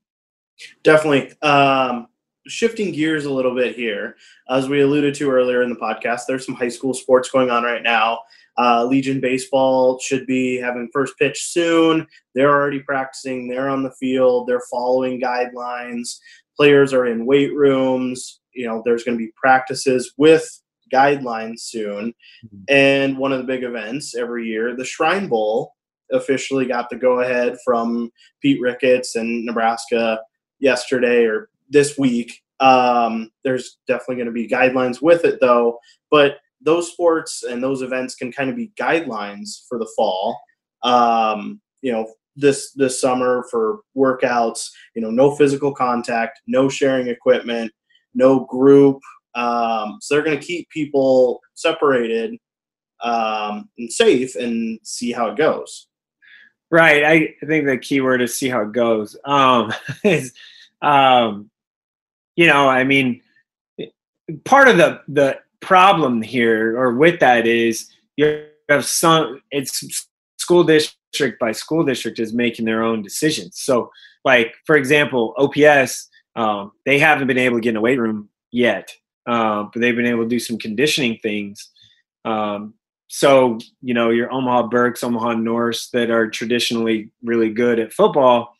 Definitely. 0.83 1.33
Um, 1.41 2.07
shifting 2.47 2.91
gears 2.91 3.25
a 3.25 3.33
little 3.33 3.53
bit 3.53 3.75
here, 3.75 4.15
as 4.49 4.69
we 4.69 4.81
alluded 4.81 5.13
to 5.15 5.29
earlier 5.29 5.61
in 5.61 5.69
the 5.69 5.75
podcast, 5.75 6.21
there's 6.27 6.45
some 6.45 6.55
high 6.55 6.69
school 6.69 6.93
sports 6.93 7.29
going 7.29 7.49
on 7.49 7.63
right 7.63 7.83
now. 7.83 8.19
Uh, 8.57 8.83
Legion 8.85 9.19
baseball 9.19 9.99
should 9.99 10.25
be 10.25 10.57
having 10.57 10.89
first 10.91 11.13
pitch 11.19 11.43
soon. 11.43 12.07
They're 12.33 12.51
already 12.51 12.79
practicing. 12.79 13.47
They're 13.47 13.69
on 13.69 13.83
the 13.83 13.93
field. 13.99 14.47
They're 14.47 14.63
following 14.71 15.21
guidelines. 15.21 16.17
Players 16.55 16.91
are 16.93 17.05
in 17.05 17.25
weight 17.25 17.53
rooms. 17.53 18.39
You 18.53 18.65
know, 18.67 18.81
there's 18.83 19.03
going 19.03 19.17
to 19.17 19.23
be 19.23 19.31
practices 19.35 20.13
with 20.17 20.49
guidelines 20.91 21.59
soon. 21.59 22.13
Mm-hmm. 22.45 22.63
And 22.69 23.17
one 23.17 23.31
of 23.31 23.37
the 23.37 23.45
big 23.45 23.63
events 23.63 24.15
every 24.15 24.47
year, 24.47 24.75
the 24.75 24.85
Shrine 24.85 25.27
Bowl, 25.27 25.73
officially 26.11 26.65
got 26.65 26.89
the 26.89 26.95
go 26.95 27.19
ahead 27.19 27.57
from 27.63 28.09
Pete 28.41 28.61
Ricketts 28.61 29.15
and 29.15 29.45
Nebraska 29.45 30.19
yesterday 30.59 31.25
or 31.25 31.49
this 31.69 31.97
week. 31.97 32.41
Um, 32.59 33.31
there's 33.43 33.77
definitely 33.87 34.15
going 34.15 34.27
to 34.27 34.31
be 34.31 34.47
guidelines 34.47 35.01
with 35.01 35.25
it 35.25 35.39
though, 35.39 35.79
but 36.09 36.37
those 36.61 36.91
sports 36.91 37.43
and 37.43 37.61
those 37.61 37.81
events 37.81 38.15
can 38.15 38.31
kind 38.31 38.49
of 38.49 38.55
be 38.55 38.71
guidelines 38.79 39.61
for 39.69 39.77
the 39.77 39.89
fall. 39.95 40.39
Um, 40.83 41.61
you 41.81 41.91
know, 41.91 42.11
this 42.35 42.71
this 42.73 43.01
summer 43.01 43.45
for 43.49 43.79
workouts, 43.95 44.69
you 44.95 45.01
know, 45.01 45.09
no 45.09 45.35
physical 45.35 45.73
contact, 45.73 46.41
no 46.47 46.69
sharing 46.69 47.07
equipment, 47.07 47.71
no 48.13 48.45
group. 48.45 48.99
Um, 49.35 49.97
so 50.01 50.15
they're 50.15 50.23
going 50.23 50.39
to 50.39 50.45
keep 50.45 50.69
people 50.69 51.41
separated 51.53 52.37
um, 53.03 53.69
and 53.77 53.91
safe 53.91 54.35
and 54.35 54.79
see 54.83 55.11
how 55.11 55.29
it 55.29 55.37
goes. 55.37 55.86
Right. 56.69 57.03
I 57.03 57.45
think 57.45 57.65
the 57.65 57.77
key 57.77 58.01
word 58.01 58.21
is 58.21 58.35
see 58.35 58.49
how 58.49 58.61
it 58.61 58.73
goes. 58.73 59.15
Um, 59.23 59.73
is, 60.03 60.33
um, 60.81 61.49
you 62.35 62.47
know, 62.47 62.67
I 62.67 62.83
mean, 62.83 63.21
part 64.43 64.67
of 64.67 64.77
the 64.77 65.01
the 65.07 65.39
problem 65.61 66.21
here 66.21 66.77
or 66.77 66.93
with 66.93 67.19
that 67.19 67.47
is 67.47 67.89
you 68.15 68.45
have 68.69 68.85
some 68.85 69.41
it's 69.51 70.07
school 70.37 70.63
district 70.63 71.39
by 71.39 71.51
school 71.51 71.83
district 71.83 72.19
is 72.19 72.33
making 72.33 72.65
their 72.65 72.83
own 72.83 73.01
decisions 73.01 73.59
so 73.59 73.89
like 74.23 74.53
for 74.65 74.75
example 74.75 75.33
ops 75.37 76.09
um, 76.35 76.71
they 76.85 76.99
haven't 76.99 77.27
been 77.27 77.39
able 77.39 77.57
to 77.57 77.61
get 77.61 77.71
in 77.71 77.77
a 77.77 77.81
weight 77.81 77.99
room 77.99 78.29
yet 78.51 78.91
uh, 79.27 79.63
but 79.73 79.81
they've 79.81 79.95
been 79.95 80.05
able 80.05 80.23
to 80.23 80.29
do 80.29 80.39
some 80.39 80.57
conditioning 80.57 81.17
things 81.23 81.71
um, 82.25 82.73
so 83.07 83.57
you 83.81 83.93
know 83.93 84.09
your 84.09 84.31
omaha 84.31 84.63
burkes 84.67 85.03
omaha 85.03 85.33
norse 85.33 85.89
that 85.89 86.09
are 86.09 86.29
traditionally 86.29 87.09
really 87.23 87.49
good 87.49 87.79
at 87.79 87.93
football 87.93 88.53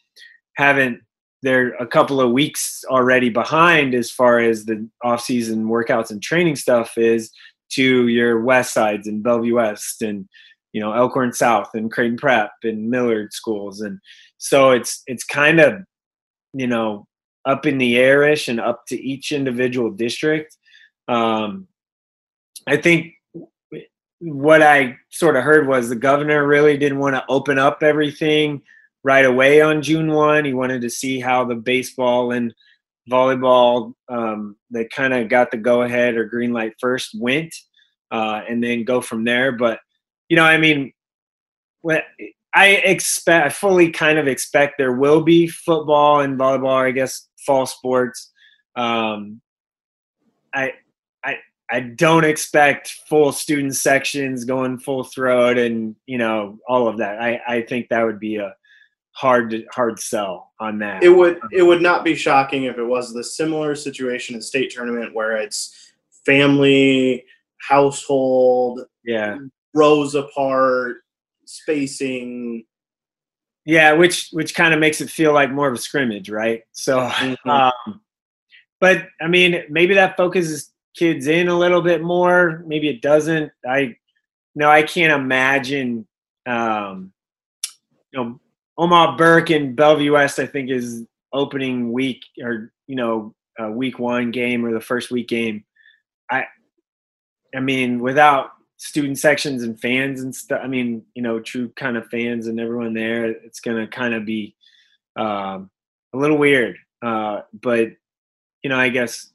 haven't 0.56 1.02
they're 1.44 1.76
a 1.76 1.86
couple 1.86 2.20
of 2.20 2.32
weeks 2.32 2.84
already 2.90 3.30
behind 3.30 3.94
as 3.94 4.10
far 4.10 4.40
as 4.40 4.66
the 4.66 4.88
off-season 5.04 5.66
workouts 5.66 6.10
and 6.10 6.22
training 6.22 6.56
stuff 6.56 6.98
is 6.98 7.32
to 7.70 8.08
your 8.08 8.42
west 8.42 8.74
sides 8.74 9.08
and 9.08 9.24
bellevue 9.24 9.56
west 9.56 10.02
and 10.02 10.28
you 10.74 10.82
know 10.82 10.94
elkhorn 10.94 11.34
south 11.34 11.70
and 11.74 11.92
creighton 11.92 12.18
prep 12.18 12.52
and 12.64 12.90
millard 12.90 13.34
schools. 13.34 13.82
And 13.82 14.00
so 14.38 14.72
it's 14.72 15.04
it's 15.08 15.24
kind 15.24 15.60
of 15.60 15.82
you 16.54 16.68
know 16.68 17.08
up 17.46 17.66
in 17.66 17.78
the 17.78 17.96
airish 17.96 18.48
and 18.48 18.60
up 18.60 18.84
to 18.88 19.02
each 19.02 19.32
individual 19.32 19.92
district. 19.92 20.56
Um, 21.08 21.68
i 22.68 22.76
think 22.76 23.14
what 24.20 24.62
i 24.62 24.96
sort 25.10 25.36
of 25.36 25.44
heard 25.44 25.68
was 25.68 25.90
the 25.90 25.96
governor 25.96 26.48
really 26.48 26.78
didn't 26.78 27.00
want 27.00 27.16
to 27.16 27.24
open 27.30 27.60
up 27.60 27.84
everything 27.84 28.62
right 29.08 29.24
away 29.24 29.62
on 29.62 29.82
June 29.82 30.12
1. 30.12 30.44
He 30.44 30.54
wanted 30.54 30.82
to 30.82 30.90
see 30.90 31.22
how 31.22 31.46
the 31.46 31.56
baseball 31.56 32.34
and 32.34 32.54
volleyball 33.10 33.94
um, 34.10 34.58
that 34.72 34.92
kind 34.92 35.14
of 35.14 35.30
got 35.30 35.50
the 35.50 35.56
go 35.56 35.84
ahead 35.84 36.18
or 36.18 36.26
green 36.26 36.52
light 36.52 36.74
first 36.78 37.12
went 37.18 37.56
uh, 38.12 38.42
and 38.50 38.62
then 38.62 38.84
go 38.84 39.00
from 39.00 39.24
there. 39.24 39.54
But, 39.54 39.80
you 40.28 40.36
know, 40.36 40.44
I 40.44 40.58
mean, 40.58 40.92
I 42.54 42.68
expect, 42.68 43.46
I 43.46 43.50
fully 43.50 43.92
kind 43.92 44.20
of 44.20 44.28
expect 44.28 44.74
there 44.78 44.98
will 44.98 45.22
be 45.22 45.48
football 45.48 46.20
and 46.20 46.38
volleyball, 46.38 46.86
I 46.86 46.92
guess, 46.92 47.30
fall 47.46 47.66
sports. 47.66 48.34
Um, 48.76 49.40
I, 50.54 50.74
I, 51.70 51.82
don't 51.82 52.24
expect 52.24 53.02
full 53.08 53.32
student 53.32 53.76
sections 53.76 54.46
going 54.46 54.80
full 54.80 55.04
throat 55.04 55.58
and 55.58 55.96
you 56.06 56.18
know 56.18 56.60
all 56.68 56.88
of 56.88 56.98
that. 56.98 57.22
I, 57.22 57.42
I 57.48 57.62
think 57.62 57.90
that 57.90 58.04
would 58.04 58.20
be 58.20 58.38
a 58.38 58.56
hard 59.12 59.66
hard 59.72 60.00
sell 60.00 60.52
on 60.60 60.80
that. 60.80 61.04
It 61.04 61.10
would 61.10 61.40
it 61.52 61.64
would 61.64 61.82
not 61.82 62.04
be 62.04 62.16
shocking 62.16 62.64
if 62.64 62.78
it 62.78 62.84
was 62.84 63.14
the 63.14 63.24
similar 63.24 63.76
situation 63.76 64.36
in 64.36 64.42
state 64.42 64.72
tournament 64.72 65.14
where 65.14 65.36
it's 65.38 65.92
family, 66.26 67.26
household, 67.68 68.82
yeah, 69.04 69.38
rows 69.74 70.16
apart, 70.16 70.98
spacing. 71.46 72.66
Yeah, 73.66 73.94
which 73.94 74.30
which 74.32 74.56
kind 74.56 74.74
of 74.74 74.80
makes 74.80 75.02
it 75.02 75.10
feel 75.10 75.34
like 75.34 75.52
more 75.52 75.68
of 75.68 75.74
a 75.74 75.80
scrimmage, 75.80 76.30
right? 76.30 76.62
So, 76.72 77.00
mm-hmm. 77.00 77.50
um, 77.50 78.02
but 78.80 79.08
I 79.20 79.28
mean, 79.28 79.64
maybe 79.70 79.96
that 79.96 80.16
focuses 80.16 80.72
kids 80.98 81.28
in 81.28 81.48
a 81.48 81.58
little 81.58 81.82
bit 81.82 82.02
more. 82.02 82.64
Maybe 82.66 82.90
it 82.90 83.02
doesn't. 83.02 83.52
I 83.68 83.96
no, 84.56 84.70
I 84.70 84.84
can't 84.84 85.14
imagine. 85.14 86.08
Um, 86.46 87.14
you 88.12 88.20
know, 88.20 88.40
Omaha 88.78 89.18
Burke 89.18 89.50
and 89.50 89.76
Bellevue 89.76 90.14
West, 90.14 90.40
I 90.40 90.46
think, 90.46 90.70
is 90.70 91.06
opening 91.34 91.92
week 91.92 92.24
or 92.42 92.72
you 92.88 92.96
know 92.96 93.36
week 93.70 94.00
one 94.00 94.32
game 94.32 94.66
or 94.66 94.74
the 94.74 94.82
first 94.82 95.12
week 95.12 95.28
game. 95.28 95.64
I, 96.32 96.46
I 97.56 97.60
mean, 97.60 98.00
without 98.00 98.52
student 98.78 99.18
sections 99.18 99.64
and 99.64 99.80
fans 99.80 100.22
and 100.22 100.34
stuff. 100.34 100.62
I 100.64 100.68
mean, 100.68 101.04
you 101.16 101.22
know, 101.22 101.40
true 101.40 101.70
kind 101.76 101.98
of 101.98 102.08
fans 102.08 102.48
and 102.48 102.60
everyone 102.60 102.94
there. 102.94 103.26
It's 103.26 103.60
gonna 103.60 103.88
kind 103.88 104.14
of 104.14 104.26
be 104.26 104.56
um, 105.18 105.70
a 106.14 106.18
little 106.18 106.38
weird, 106.38 106.78
uh, 107.04 107.42
but 107.54 107.90
you 108.64 108.70
know, 108.70 108.78
I 108.80 108.90
guess 108.90 109.32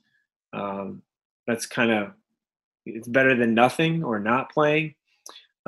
um, 0.53 1.03
that's 1.47 1.67
kind 1.67 1.91
of 1.91 2.13
it's 2.87 3.09
better 3.09 3.37
than 3.37 3.55
nothing 3.55 4.03
or 4.03 4.19
not 4.19 4.53
playing. 4.53 4.95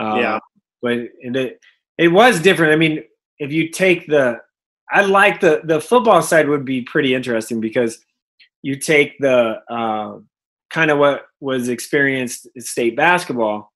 Uh, 0.00 0.16
yeah, 0.20 0.38
but 0.82 0.98
it 1.20 1.60
it 1.98 2.08
was 2.08 2.40
different. 2.40 2.72
I 2.72 2.76
mean, 2.76 3.04
if 3.38 3.52
you 3.52 3.70
take 3.70 4.06
the 4.06 4.40
I 4.90 5.02
like 5.02 5.40
the 5.40 5.62
the 5.64 5.80
football 5.80 6.22
side 6.22 6.48
would 6.48 6.64
be 6.64 6.82
pretty 6.82 7.14
interesting 7.14 7.60
because 7.60 7.98
you 8.62 8.76
take 8.76 9.18
the 9.18 9.60
uh, 9.70 10.18
kind 10.70 10.90
of 10.90 10.98
what 10.98 11.26
was 11.40 11.68
experienced 11.68 12.48
state 12.58 12.96
basketball 12.96 13.72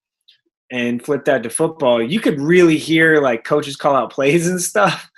and 0.70 1.04
flip 1.04 1.24
that 1.24 1.42
to 1.42 1.50
football, 1.50 2.02
you 2.02 2.20
could 2.20 2.40
really 2.40 2.76
hear 2.76 3.20
like 3.20 3.44
coaches 3.44 3.76
call 3.76 3.94
out 3.94 4.12
plays 4.12 4.48
and 4.48 4.60
stuff, 4.60 5.10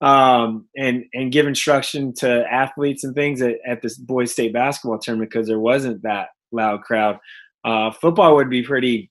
um, 0.00 0.66
and 0.76 1.04
and 1.14 1.32
give 1.32 1.46
instruction 1.46 2.12
to 2.14 2.44
athletes 2.50 3.04
and 3.04 3.14
things 3.14 3.40
at, 3.42 3.56
at 3.66 3.82
this 3.82 3.96
boys 3.96 4.32
state 4.32 4.52
basketball 4.52 4.98
tournament 4.98 5.30
because 5.30 5.46
there 5.46 5.60
wasn't 5.60 6.02
that 6.02 6.28
loud 6.52 6.82
crowd. 6.82 7.18
Uh, 7.64 7.90
football 7.90 8.34
would 8.36 8.50
be 8.50 8.62
pretty 8.62 9.10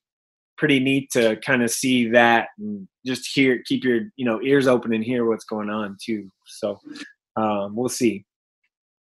pretty 0.58 0.80
neat 0.80 1.12
to 1.12 1.36
kind 1.38 1.63
of 1.63 1.70
see 1.70 2.10
that 2.10 2.48
and 2.58 2.88
just 3.06 3.30
hear 3.34 3.62
keep 3.65 3.84
your 3.84 4.01
you 4.15 4.25
know 4.25 4.42
ears 4.42 4.68
open 4.68 4.94
and 4.94 5.04
hear 5.04 5.25
what's 5.25 5.46
going 5.46 5.70
on 5.70 5.98
too. 6.04 6.30
So 6.46 6.80
um, 7.36 7.75
we'll 7.75 7.89
see 7.89 8.25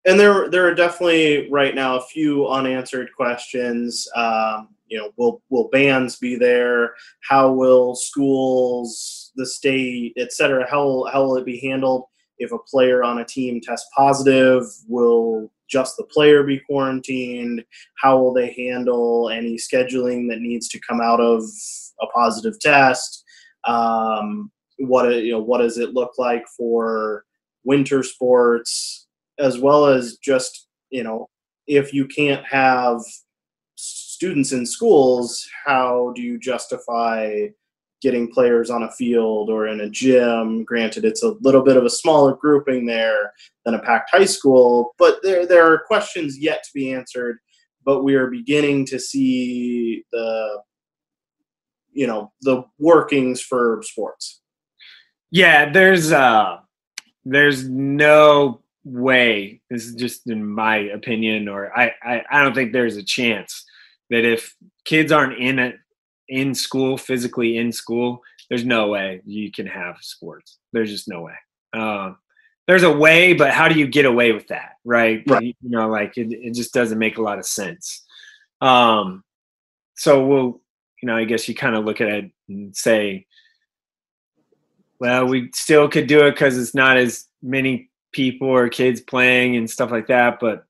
and 0.05 0.19
there 0.19 0.49
there 0.49 0.67
are 0.67 0.75
definitely 0.75 1.49
right 1.49 1.73
now 1.73 1.97
a 1.97 2.01
few 2.01 2.47
unanswered 2.47 3.09
questions. 3.15 4.07
Um, 4.15 4.69
you 4.87 4.97
know, 4.97 5.11
will 5.17 5.41
will 5.49 5.69
bands 5.69 6.17
be 6.17 6.35
there? 6.35 6.93
How 7.27 7.51
will 7.51 7.95
schools, 7.95 9.24
the 9.35 9.45
state, 9.45 10.13
et 10.17 10.33
cetera, 10.33 10.69
how 10.69 11.05
how 11.11 11.23
will 11.23 11.37
it 11.37 11.45
be 11.45 11.59
handled 11.59 12.05
if 12.37 12.51
a 12.51 12.59
player 12.59 13.03
on 13.03 13.19
a 13.19 13.25
team 13.25 13.61
tests 13.61 13.89
positive? 13.95 14.63
Will 14.87 15.51
just 15.69 15.97
the 15.97 16.03
player 16.05 16.43
be 16.43 16.59
quarantined? 16.59 17.63
How 18.01 18.17
will 18.17 18.33
they 18.33 18.53
handle 18.53 19.29
any 19.29 19.57
scheduling 19.57 20.29
that 20.29 20.39
needs 20.39 20.67
to 20.69 20.79
come 20.87 21.01
out 21.01 21.19
of 21.19 21.43
a 22.01 22.07
positive 22.07 22.59
test? 22.59 23.23
Um, 23.65 24.51
what 24.77 25.09
you 25.23 25.31
know, 25.31 25.41
what 25.41 25.59
does 25.59 25.77
it 25.77 25.93
look 25.93 26.13
like 26.17 26.45
for 26.57 27.25
winter 27.63 28.03
sports? 28.03 29.05
as 29.39 29.59
well 29.59 29.85
as 29.85 30.17
just 30.17 30.67
you 30.89 31.03
know 31.03 31.27
if 31.67 31.93
you 31.93 32.07
can't 32.07 32.45
have 32.45 33.01
students 33.75 34.51
in 34.51 34.65
schools 34.65 35.47
how 35.65 36.13
do 36.15 36.21
you 36.21 36.39
justify 36.39 37.47
getting 38.01 38.31
players 38.31 38.69
on 38.69 38.83
a 38.83 38.91
field 38.91 39.49
or 39.49 39.67
in 39.67 39.81
a 39.81 39.89
gym. 39.89 40.63
Granted 40.63 41.05
it's 41.05 41.23
a 41.23 41.35
little 41.41 41.61
bit 41.61 41.77
of 41.77 41.85
a 41.85 41.89
smaller 41.89 42.35
grouping 42.35 42.85
there 42.85 43.31
than 43.65 43.73
a 43.73 43.79
packed 43.79 44.11
high 44.11 44.25
school 44.25 44.93
but 44.97 45.17
there 45.23 45.45
there 45.45 45.71
are 45.71 45.79
questions 45.79 46.37
yet 46.37 46.63
to 46.63 46.69
be 46.73 46.93
answered. 46.93 47.37
But 47.83 48.03
we 48.03 48.15
are 48.15 48.27
beginning 48.27 48.85
to 48.87 48.99
see 48.99 50.03
the 50.11 50.61
you 51.91 52.07
know 52.07 52.31
the 52.41 52.63
workings 52.79 53.41
for 53.41 53.81
sports. 53.83 54.41
Yeah 55.31 55.71
there's 55.71 56.11
uh 56.11 56.57
there's 57.25 57.67
no 57.67 58.61
way 58.85 59.59
this 59.69 59.85
is 59.85 59.95
just 59.95 60.29
in 60.29 60.45
my 60.45 60.77
opinion 60.77 61.49
or 61.49 61.75
I, 61.75 61.91
I 62.03 62.21
i 62.29 62.43
don't 62.43 62.53
think 62.53 62.71
there's 62.71 62.97
a 62.97 63.03
chance 63.03 63.65
that 64.11 64.23
if 64.23 64.55
kids 64.85 65.11
aren't 65.11 65.39
in 65.39 65.57
it 65.57 65.75
in 66.29 66.53
school 66.53 66.97
physically 66.97 67.57
in 67.57 67.71
school 67.71 68.21
there's 68.49 68.65
no 68.65 68.87
way 68.87 69.21
you 69.25 69.51
can 69.51 69.65
have 69.65 69.97
sports 70.01 70.57
there's 70.73 70.89
just 70.89 71.07
no 71.07 71.21
way 71.21 71.33
um, 71.73 72.17
there's 72.67 72.83
a 72.83 72.91
way 72.91 73.33
but 73.33 73.51
how 73.51 73.67
do 73.67 73.77
you 73.77 73.87
get 73.87 74.05
away 74.05 74.31
with 74.31 74.47
that 74.47 74.73
right, 74.83 75.23
right. 75.27 75.55
you 75.61 75.69
know 75.69 75.87
like 75.87 76.17
it, 76.17 76.31
it 76.31 76.53
just 76.53 76.73
doesn't 76.73 76.99
make 76.99 77.17
a 77.17 77.21
lot 77.21 77.39
of 77.39 77.45
sense 77.45 78.03
um 78.61 79.23
so 79.95 80.25
we'll 80.25 80.61
you 81.01 81.07
know 81.07 81.15
i 81.15 81.25
guess 81.25 81.47
you 81.47 81.55
kind 81.55 81.75
of 81.75 81.85
look 81.85 82.01
at 82.01 82.07
it 82.07 82.31
and 82.49 82.75
say 82.75 83.25
well 84.99 85.25
we 85.25 85.49
still 85.53 85.87
could 85.87 86.07
do 86.07 86.25
it 86.25 86.31
because 86.31 86.57
it's 86.57 86.73
not 86.73 86.97
as 86.97 87.27
many 87.41 87.89
people 88.15 88.47
or 88.47 88.69
kids 88.69 89.01
playing 89.01 89.57
and 89.57 89.69
stuff 89.69 89.91
like 89.91 90.07
that. 90.07 90.39
But 90.39 90.65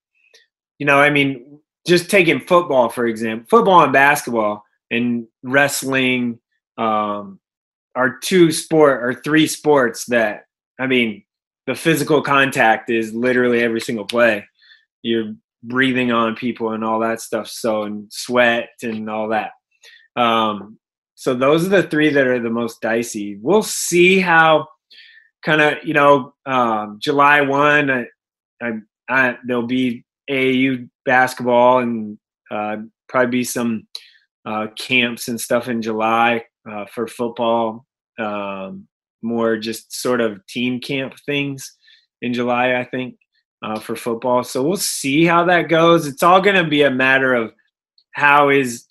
you 0.79 0.85
know, 0.85 0.99
I 0.99 1.09
mean, 1.09 1.59
just 1.87 2.09
taking 2.09 2.41
football 2.41 2.89
for 2.89 3.05
example, 3.05 3.45
football 3.49 3.83
and 3.83 3.93
basketball 3.93 4.64
and 4.91 5.27
wrestling 5.43 6.39
um, 6.77 7.39
are 7.95 8.17
two 8.19 8.51
sport 8.51 9.03
or 9.03 9.21
three 9.21 9.47
sports 9.47 10.05
that 10.07 10.45
I 10.79 10.87
mean, 10.87 11.23
the 11.67 11.75
physical 11.75 12.21
contact 12.21 12.89
is 12.89 13.13
literally 13.13 13.61
every 13.61 13.81
single 13.81 14.05
play. 14.05 14.45
You're 15.01 15.33
breathing 15.63 16.11
on 16.11 16.35
people 16.35 16.71
and 16.71 16.83
all 16.83 16.99
that 16.99 17.21
stuff. 17.21 17.47
So 17.47 17.83
and 17.83 18.11
sweat 18.11 18.69
and 18.83 19.09
all 19.09 19.29
that. 19.29 19.51
Um, 20.15 20.77
so 21.15 21.33
those 21.33 21.65
are 21.65 21.69
the 21.69 21.83
three 21.83 22.09
that 22.09 22.27
are 22.27 22.39
the 22.39 22.49
most 22.49 22.81
dicey. 22.81 23.37
We'll 23.41 23.63
see 23.63 24.19
how 24.19 24.67
kind 25.43 25.61
of 25.61 25.77
you 25.83 25.93
know 25.93 26.33
um, 26.45 26.99
July 27.01 27.41
one, 27.41 27.89
I, 27.89 28.05
I, 28.61 28.71
I, 29.09 29.37
there'll 29.45 29.67
be 29.67 30.03
AAU 30.29 30.89
basketball 31.05 31.79
and 31.79 32.17
uh, 32.51 32.77
probably 33.07 33.31
be 33.31 33.43
some 33.43 33.87
uh, 34.45 34.67
camps 34.77 35.27
and 35.27 35.39
stuff 35.39 35.67
in 35.67 35.81
July 35.81 36.43
uh, 36.69 36.85
for 36.85 37.07
football. 37.07 37.85
Um, 38.19 38.87
more 39.21 39.57
just 39.57 39.91
sort 39.93 40.21
of 40.21 40.45
team 40.47 40.79
camp 40.79 41.15
things 41.25 41.75
in 42.21 42.33
July, 42.33 42.75
I 42.75 42.83
think, 42.85 43.17
uh, 43.63 43.79
for 43.79 43.95
football. 43.95 44.43
So 44.43 44.63
we'll 44.63 44.77
see 44.77 45.25
how 45.25 45.45
that 45.45 45.69
goes. 45.69 46.07
It's 46.07 46.23
all 46.23 46.41
going 46.41 46.63
to 46.63 46.69
be 46.69 46.83
a 46.83 46.91
matter 46.91 47.33
of 47.33 47.51
how 48.13 48.49
is 48.49 48.85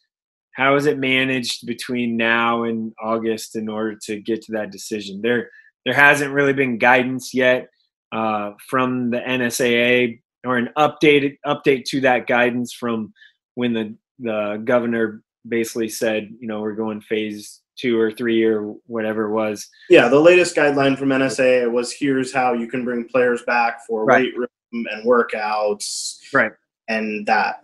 how 0.52 0.76
is 0.76 0.86
it 0.86 0.98
managed 0.98 1.66
between 1.66 2.16
now 2.16 2.62
and 2.62 2.92
August 3.02 3.56
in 3.56 3.68
order 3.68 3.98
to 4.04 4.20
get 4.20 4.42
to 4.42 4.52
that 4.52 4.70
decision. 4.70 5.20
There 5.22 5.50
there 5.84 5.94
hasn't 5.94 6.32
really 6.32 6.52
been 6.52 6.78
guidance 6.78 7.34
yet 7.34 7.68
uh, 8.12 8.52
from 8.68 9.10
the 9.10 9.18
NSAA 9.18 10.20
or 10.44 10.56
an 10.56 10.70
updated 10.76 11.36
update 11.46 11.84
to 11.86 12.00
that 12.02 12.26
guidance 12.26 12.72
from 12.72 13.12
when 13.54 13.72
the 13.72 13.96
the 14.20 14.62
governor 14.64 15.22
basically 15.48 15.88
said, 15.88 16.34
you 16.38 16.48
know, 16.48 16.60
we're 16.60 16.72
going 16.72 17.00
phase 17.00 17.60
two 17.76 17.98
or 17.98 18.10
three 18.10 18.44
or 18.44 18.74
whatever 18.86 19.24
it 19.24 19.32
was. 19.32 19.68
Yeah, 19.90 20.08
the 20.08 20.20
latest 20.20 20.56
guideline 20.56 20.98
from 20.98 21.08
NSA 21.08 21.70
was 21.70 21.92
here's 21.92 22.32
how 22.32 22.52
you 22.52 22.68
can 22.68 22.84
bring 22.84 23.08
players 23.08 23.42
back 23.42 23.84
for 23.86 24.04
right. 24.04 24.24
weight 24.24 24.36
room 24.36 24.48
and 24.72 25.06
workouts. 25.06 26.18
Right. 26.32 26.52
And 26.88 27.26
that. 27.26 27.60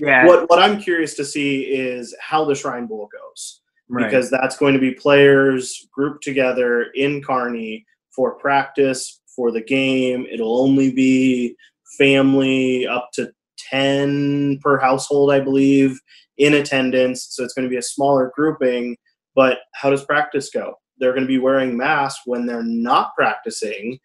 Yeah. 0.00 0.26
What 0.26 0.48
what 0.48 0.60
I'm 0.60 0.80
curious 0.80 1.14
to 1.14 1.24
see 1.24 1.62
is 1.62 2.14
how 2.20 2.44
the 2.44 2.54
Shrine 2.54 2.86
Bowl 2.86 3.08
goes 3.10 3.60
right. 3.88 4.04
because 4.04 4.30
that's 4.30 4.56
going 4.56 4.74
to 4.74 4.80
be 4.80 4.92
players 4.92 5.88
grouped 5.92 6.22
together 6.22 6.84
in 6.94 7.22
Kearney 7.22 7.84
for 8.10 8.34
practice 8.34 9.20
for 9.34 9.50
the 9.50 9.62
game. 9.62 10.26
It'll 10.30 10.60
only 10.60 10.92
be 10.92 11.56
family 11.96 12.86
up 12.86 13.10
to 13.14 13.32
10 13.70 14.58
per 14.62 14.78
household, 14.78 15.32
I 15.32 15.40
believe, 15.40 15.98
in 16.38 16.54
attendance. 16.54 17.28
So 17.30 17.44
it's 17.44 17.54
going 17.54 17.66
to 17.66 17.70
be 17.70 17.78
a 17.78 17.82
smaller 17.82 18.32
grouping. 18.34 18.96
But 19.34 19.58
how 19.74 19.90
does 19.90 20.04
practice 20.04 20.50
go? 20.50 20.74
They're 20.98 21.12
going 21.12 21.22
to 21.22 21.28
be 21.28 21.38
wearing 21.38 21.76
masks 21.76 22.22
when 22.24 22.46
they're 22.46 22.62
not 22.62 23.14
practicing. 23.14 23.98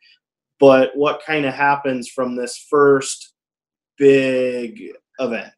But 0.60 0.92
what 0.96 1.22
kind 1.26 1.46
of 1.46 1.54
happens 1.54 2.08
from 2.10 2.36
this 2.36 2.66
first 2.70 3.34
big 3.98 4.82
event? 5.20 5.52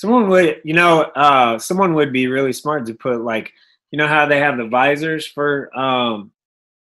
someone 0.00 0.28
would 0.30 0.60
you 0.64 0.72
know 0.72 1.02
uh 1.14 1.58
someone 1.58 1.92
would 1.92 2.10
be 2.10 2.26
really 2.26 2.54
smart 2.54 2.86
to 2.86 2.94
put 2.94 3.20
like 3.20 3.52
you 3.90 3.98
know 3.98 4.08
how 4.08 4.24
they 4.24 4.38
have 4.38 4.56
the 4.56 4.66
visors 4.66 5.26
for 5.26 5.76
um 5.78 6.32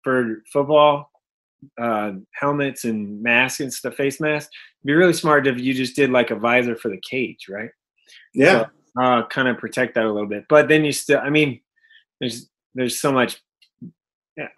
for 0.02 0.42
football 0.50 1.10
uh 1.78 2.12
helmets 2.32 2.84
and 2.84 3.22
masks 3.22 3.60
and 3.60 3.72
stuff 3.72 3.94
face 3.94 4.18
masks 4.18 4.50
It'd 4.80 4.86
be 4.86 4.94
really 4.94 5.12
smart 5.12 5.46
if 5.46 5.60
you 5.60 5.74
just 5.74 5.94
did 5.94 6.10
like 6.10 6.30
a 6.30 6.36
visor 6.36 6.74
for 6.74 6.88
the 6.88 7.00
cage 7.08 7.46
right 7.50 7.70
yeah 8.32 8.62
so, 8.62 8.70
uh 9.00 9.26
kind 9.28 9.48
of 9.48 9.58
protect 9.58 9.94
that 9.94 10.04
a 10.04 10.12
little 10.12 10.28
bit 10.28 10.44
but 10.48 10.68
then 10.68 10.84
you 10.84 10.92
still 10.92 11.20
i 11.20 11.30
mean 11.30 11.60
there's 12.20 12.48
there's 12.74 13.00
so 13.00 13.12
much 13.12 13.40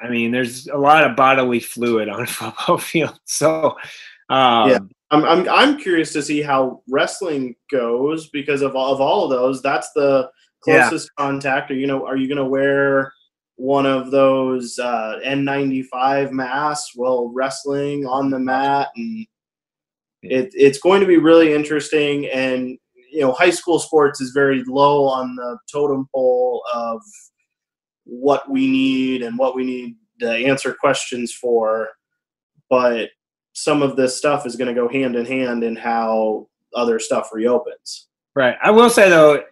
I 0.01 0.09
mean, 0.09 0.31
there's 0.31 0.69
a 0.69 0.77
lot 0.77 1.05
of 1.05 1.17
bodily 1.17 1.61
fluid 1.61 2.09
on 2.09 2.23
a 2.23 2.27
football 2.29 2.79
field. 2.79 3.19
So, 3.25 3.77
um, 4.31 4.71
yeah. 4.71 4.79
I'm, 5.11 5.25
I'm, 5.25 5.49
I'm 5.49 5.79
curious 5.79 6.13
to 6.15 6.23
see 6.23 6.43
how 6.43 6.83
wrestling 6.89 7.57
goes 7.71 8.29
because 8.31 8.63
of 8.63 8.75
all, 8.75 8.93
of 8.93 9.01
all 9.01 9.25
of 9.25 9.31
those, 9.31 9.63
that's 9.63 9.91
the 9.93 10.31
closest 10.61 11.11
yeah. 11.19 11.25
contact. 11.25 11.71
Or, 11.71 11.75
you 11.75 11.87
know, 11.87 12.07
are 12.07 12.17
you 12.17 12.27
going 12.27 12.39
to 12.39 12.45
wear 12.45 13.13
one 13.57 13.87
of 13.87 14.11
those 14.11 14.79
uh, 14.79 15.21
N95 15.25 16.33
masks 16.33 16.93
while 16.95 17.31
wrestling 17.33 18.07
on 18.07 18.31
the 18.31 18.39
mat? 18.39 18.89
And 18.97 19.27
it, 20.23 20.51
it's 20.55 20.79
going 20.79 21.01
to 21.01 21.07
be 21.07 21.19
really 21.19 21.53
interesting. 21.53 22.27
And, 22.27 22.79
you 23.15 23.21
know, 23.21 23.33
high 23.33 23.51
school 23.51 23.79
sports 23.79 24.21
is 24.21 24.33
very 24.33 24.65
low 24.67 25.05
on 25.05 25.37
the 25.37 25.57
totem 25.71 26.09
pole 26.13 26.63
of 26.75 27.01
what 28.03 28.51
we 28.51 28.69
need 28.69 29.23
and 29.23 29.39
what 29.39 29.55
we 29.55 29.65
need 29.65 29.95
to 30.21 30.29
answer 30.29 30.75
questions 30.75 31.33
for. 31.33 31.91
But 32.69 33.11
some 33.53 33.83
of 33.83 33.95
this 33.95 34.17
stuff 34.17 34.47
is 34.47 34.57
going 34.57 34.75
to 34.75 34.81
go 34.81 34.89
hand 34.89 35.15
in 35.15 35.25
hand 35.25 35.63
in 35.63 35.77
how 35.77 36.49
other 36.75 36.99
stuff 36.99 37.31
reopens. 37.33 38.09
Right. 38.35 38.57
I 38.61 38.73
will 38.73 38.91
say 38.91 39.09
though, 39.09 39.45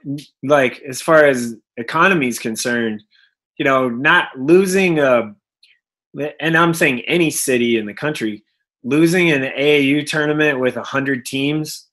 like 0.43 0.83
as 0.83 1.01
far 1.01 1.25
as 1.25 1.55
economy 1.77 2.27
is 2.27 2.41
concerned, 2.41 3.05
you 3.59 3.65
know, 3.65 3.89
not 3.89 4.29
losing 4.37 4.99
a, 4.99 5.37
and 6.41 6.57
I'm 6.57 6.75
saying 6.75 7.03
any 7.03 7.31
city 7.31 7.79
in 7.79 7.87
the 7.87 7.95
country 7.95 8.43
losing 8.83 9.31
an 9.31 9.43
AAU 9.43 10.05
tournament 10.05 10.59
with 10.59 10.77
a 10.77 10.83
hundred 10.83 11.25
teams, 11.25 11.87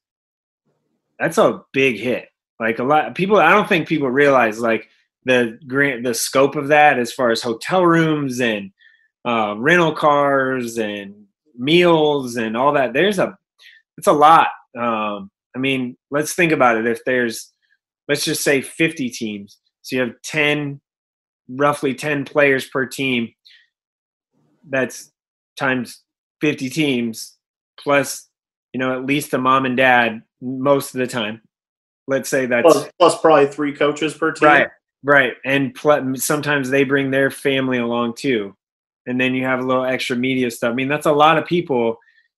that's 1.20 1.38
a 1.38 1.62
big 1.74 1.98
hit. 1.98 2.30
Like 2.60 2.80
a 2.80 2.84
lot 2.84 3.08
of 3.08 3.16
people, 3.16 3.38
I 3.38 3.52
don't 3.52 3.70
think 3.70 3.88
people 3.88 4.10
realize 4.10 4.60
like 4.60 4.90
the 5.26 5.60
grant 5.68 6.04
the 6.04 6.14
scope 6.14 6.56
of 6.56 6.70
that 6.70 6.98
as 6.98 7.12
far 7.14 7.32
as 7.32 7.42
hotel 7.42 7.86
rooms 7.86 8.40
and 8.40 8.72
uh, 9.26 9.56
rental 9.58 9.94
cars 9.94 10.78
and 10.78 11.26
meals 11.58 12.36
and 12.38 12.56
all 12.56 12.74
that. 12.74 12.94
There's 12.94 13.20
a 13.20 13.38
it's 13.98 14.08
a 14.08 14.14
lot. 14.14 14.48
Um, 14.78 15.30
I 15.56 15.60
mean, 15.60 15.98
let's 16.12 16.34
think 16.34 16.52
about 16.52 16.78
it. 16.78 16.88
If 16.88 17.04
there's 17.06 17.54
let's 18.08 18.26
just 18.26 18.44
say 18.44 18.62
50 18.62 19.10
teams, 19.10 19.58
so 19.82 19.96
you 19.96 20.02
have 20.02 20.16
10 20.24 20.80
roughly 21.50 21.94
10 21.94 22.26
players 22.26 22.68
per 22.68 22.86
team. 22.86 23.30
That's 24.70 25.12
times 25.58 26.04
50 26.42 26.70
teams 26.70 27.38
plus 27.80 28.29
you 28.74 28.80
know 28.80 28.94
at 28.94 29.06
least 29.06 29.32
the 29.32 29.38
mom 29.38 29.66
and 29.66 29.78
dad 29.78 30.22
most 30.42 30.94
of 30.94 31.00
the 31.00 31.08
time. 31.08 31.42
Let's 32.08 32.30
say 32.30 32.46
that's 32.46 32.72
plus, 32.72 32.90
plus 32.98 33.22
probably 33.22 33.48
three 33.48 33.76
coaches 33.76 34.14
per 34.14 34.32
team. 34.32 34.50
Right 34.50 34.68
right. 35.04 35.34
And 35.46 35.74
pl- 35.74 36.16
sometimes 36.16 36.70
they 36.70 36.84
bring 36.84 37.12
their 37.12 37.32
family 37.32 37.78
along 37.78 38.16
too. 38.16 38.56
And 39.06 39.20
then 39.20 39.34
you 39.34 39.46
have 39.46 39.60
a 39.60 39.66
little 39.66 39.86
extra 39.86 40.16
media 40.16 40.52
stuff. 40.52 40.72
I 40.72 40.74
mean 40.74 40.88
that's 40.88 41.06
a 41.06 41.12
lot 41.12 41.38
of 41.38 41.46
people 41.46 41.98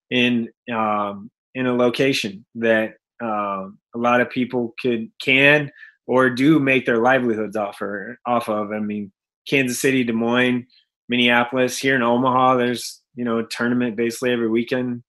in 0.10 0.50
um, 0.74 1.30
in 1.56 1.68
a 1.68 1.74
location 1.74 2.46
that 2.56 2.96
um, 3.22 3.78
a 3.94 3.98
lot 3.98 4.22
of 4.22 4.30
people 4.30 4.74
could 4.82 5.10
can 5.22 5.72
or 6.08 6.30
do 6.30 6.60
make 6.60 6.86
their 6.86 6.98
livelihoods 6.98 7.56
off 7.56 7.82
or 7.82 8.20
off 8.26 8.50
of. 8.50 8.72
I 8.72 8.80
mean 8.80 9.12
kansas 9.48 9.82
city 9.82 10.04
des 10.04 10.14
moines 10.14 10.68
minneapolis 11.10 11.76
here 11.78 11.96
in 11.96 12.04
omaha 12.04 12.56
there's 12.56 13.02
you 13.16 13.26
know, 13.26 13.40
a 13.40 13.48
tournament 13.48 13.96
basically 13.96 14.32
every 14.32 14.50
weekend 14.50 15.04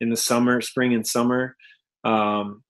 in 0.00 0.10
the 0.10 0.16
summer, 0.16 0.60
spring 0.60 0.94
and 0.94 1.06
summer. 1.06 1.56
Um, 2.04 2.62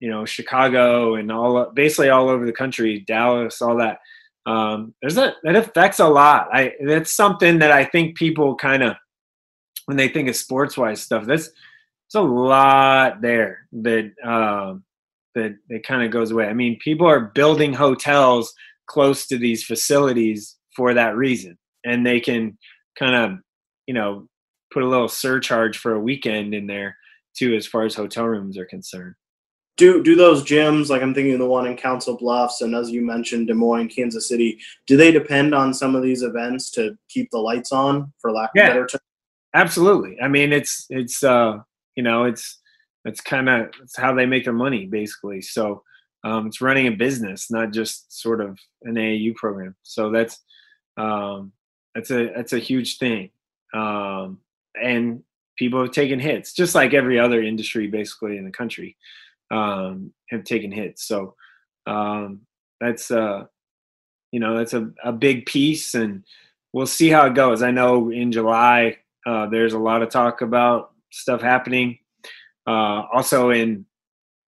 you 0.00 0.10
know, 0.10 0.24
Chicago 0.24 1.16
and 1.16 1.32
all 1.32 1.70
basically 1.72 2.10
all 2.10 2.28
over 2.28 2.46
the 2.46 2.52
country, 2.52 3.00
Dallas, 3.00 3.60
all 3.60 3.78
that. 3.78 3.98
Um, 4.46 4.94
there's 5.02 5.18
a 5.18 5.34
that 5.42 5.56
affects 5.56 5.98
a 5.98 6.08
lot. 6.08 6.48
I 6.52 6.74
that's 6.84 7.12
something 7.12 7.58
that 7.58 7.72
I 7.72 7.84
think 7.84 8.16
people 8.16 8.54
kind 8.54 8.82
of 8.82 8.94
when 9.86 9.96
they 9.96 10.08
think 10.08 10.28
of 10.28 10.36
sports 10.36 10.76
wise 10.76 11.00
stuff. 11.00 11.26
That's 11.26 11.46
there's 12.12 12.22
a 12.24 12.26
lot 12.26 13.20
there 13.20 13.66
that 13.72 14.12
um, 14.24 14.84
that 15.34 15.56
that 15.68 15.84
kind 15.84 16.04
of 16.04 16.12
goes 16.12 16.30
away. 16.30 16.46
I 16.46 16.54
mean, 16.54 16.78
people 16.82 17.06
are 17.06 17.32
building 17.34 17.72
hotels 17.72 18.54
close 18.86 19.26
to 19.26 19.36
these 19.36 19.64
facilities 19.64 20.56
for 20.76 20.94
that 20.94 21.16
reason, 21.16 21.58
and 21.84 22.06
they 22.06 22.20
can 22.20 22.56
kind 22.96 23.14
of 23.16 23.38
you 23.88 23.94
know, 23.94 24.28
put 24.70 24.82
a 24.82 24.88
little 24.88 25.08
surcharge 25.08 25.78
for 25.78 25.94
a 25.94 26.00
weekend 26.00 26.54
in 26.54 26.66
there 26.66 26.96
too, 27.36 27.54
as 27.54 27.66
far 27.66 27.84
as 27.84 27.94
hotel 27.94 28.24
rooms 28.24 28.58
are 28.58 28.66
concerned. 28.66 29.14
Do 29.76 30.02
do 30.02 30.16
those 30.16 30.42
gyms 30.42 30.88
like 30.88 31.02
I'm 31.02 31.14
thinking 31.14 31.34
of 31.34 31.38
the 31.38 31.46
one 31.46 31.66
in 31.66 31.76
Council 31.76 32.16
Bluffs 32.16 32.62
and 32.62 32.74
as 32.74 32.90
you 32.90 33.02
mentioned 33.02 33.46
Des 33.46 33.54
Moines, 33.54 33.88
Kansas 33.88 34.28
City, 34.28 34.58
do 34.86 34.96
they 34.96 35.12
depend 35.12 35.54
on 35.54 35.72
some 35.72 35.94
of 35.94 36.02
these 36.02 36.22
events 36.22 36.70
to 36.72 36.98
keep 37.08 37.30
the 37.30 37.38
lights 37.38 37.70
on 37.70 38.12
for 38.18 38.32
lack 38.32 38.50
yeah, 38.54 38.68
of 38.68 38.74
better 38.74 38.86
term? 38.86 39.00
Absolutely. 39.54 40.20
I 40.20 40.26
mean 40.26 40.52
it's 40.52 40.86
it's 40.90 41.22
uh 41.22 41.58
you 41.94 42.02
know 42.02 42.24
it's 42.24 42.58
it's 43.04 43.20
kind 43.20 43.48
of 43.48 43.68
it's 43.82 43.96
how 43.96 44.12
they 44.12 44.26
make 44.26 44.44
their 44.44 44.52
money 44.52 44.86
basically. 44.86 45.42
So 45.42 45.82
um, 46.24 46.48
it's 46.48 46.60
running 46.60 46.88
a 46.88 46.92
business, 46.92 47.50
not 47.50 47.72
just 47.72 48.20
sort 48.20 48.40
of 48.40 48.58
an 48.82 48.94
AAU 48.94 49.36
program. 49.36 49.76
So 49.82 50.10
that's 50.10 50.40
um, 50.96 51.52
that's 51.94 52.10
a 52.10 52.32
that's 52.34 52.52
a 52.52 52.58
huge 52.58 52.98
thing 52.98 53.30
um, 53.74 54.38
and 54.82 55.22
people 55.58 55.80
have 55.80 55.92
taken 55.92 56.20
hits, 56.20 56.52
just 56.52 56.74
like 56.74 56.94
every 56.94 57.18
other 57.18 57.42
industry 57.42 57.86
basically 57.86 58.36
in 58.36 58.44
the 58.44 58.50
country 58.50 58.96
um, 59.50 60.12
have 60.30 60.44
taken 60.44 60.70
hits. 60.70 61.06
So 61.06 61.34
um, 61.86 62.40
that's 62.80 63.10
uh, 63.10 63.44
you 64.32 64.40
know 64.40 64.56
that's 64.56 64.74
a, 64.74 64.90
a 65.04 65.12
big 65.12 65.46
piece, 65.46 65.94
and 65.94 66.24
we'll 66.72 66.86
see 66.86 67.08
how 67.08 67.26
it 67.26 67.34
goes. 67.34 67.62
I 67.62 67.70
know 67.70 68.10
in 68.10 68.32
July 68.32 68.98
uh, 69.26 69.46
there's 69.46 69.72
a 69.72 69.78
lot 69.78 70.02
of 70.02 70.10
talk 70.10 70.40
about 70.40 70.92
stuff 71.10 71.40
happening. 71.40 71.98
Uh, 72.66 73.04
also 73.12 73.50
in 73.50 73.86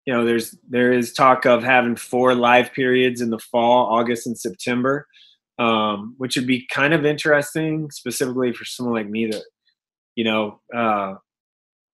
you 0.05 0.13
know 0.13 0.25
there's 0.25 0.55
there 0.69 0.93
is 0.93 1.13
talk 1.13 1.45
of 1.45 1.63
having 1.63 1.95
four 1.95 2.35
live 2.35 2.71
periods 2.73 3.21
in 3.21 3.29
the 3.29 3.39
fall, 3.39 3.87
August 3.87 4.27
and 4.27 4.37
September 4.37 5.07
um, 5.59 6.15
which 6.17 6.35
would 6.35 6.47
be 6.47 6.67
kind 6.71 6.93
of 6.93 7.05
interesting, 7.05 7.91
specifically 7.91 8.53
for 8.53 8.65
someone 8.65 8.95
like 8.95 9.09
me 9.09 9.27
that, 9.27 9.43
you 10.15 10.23
know, 10.23 10.59
uh, 10.75 11.15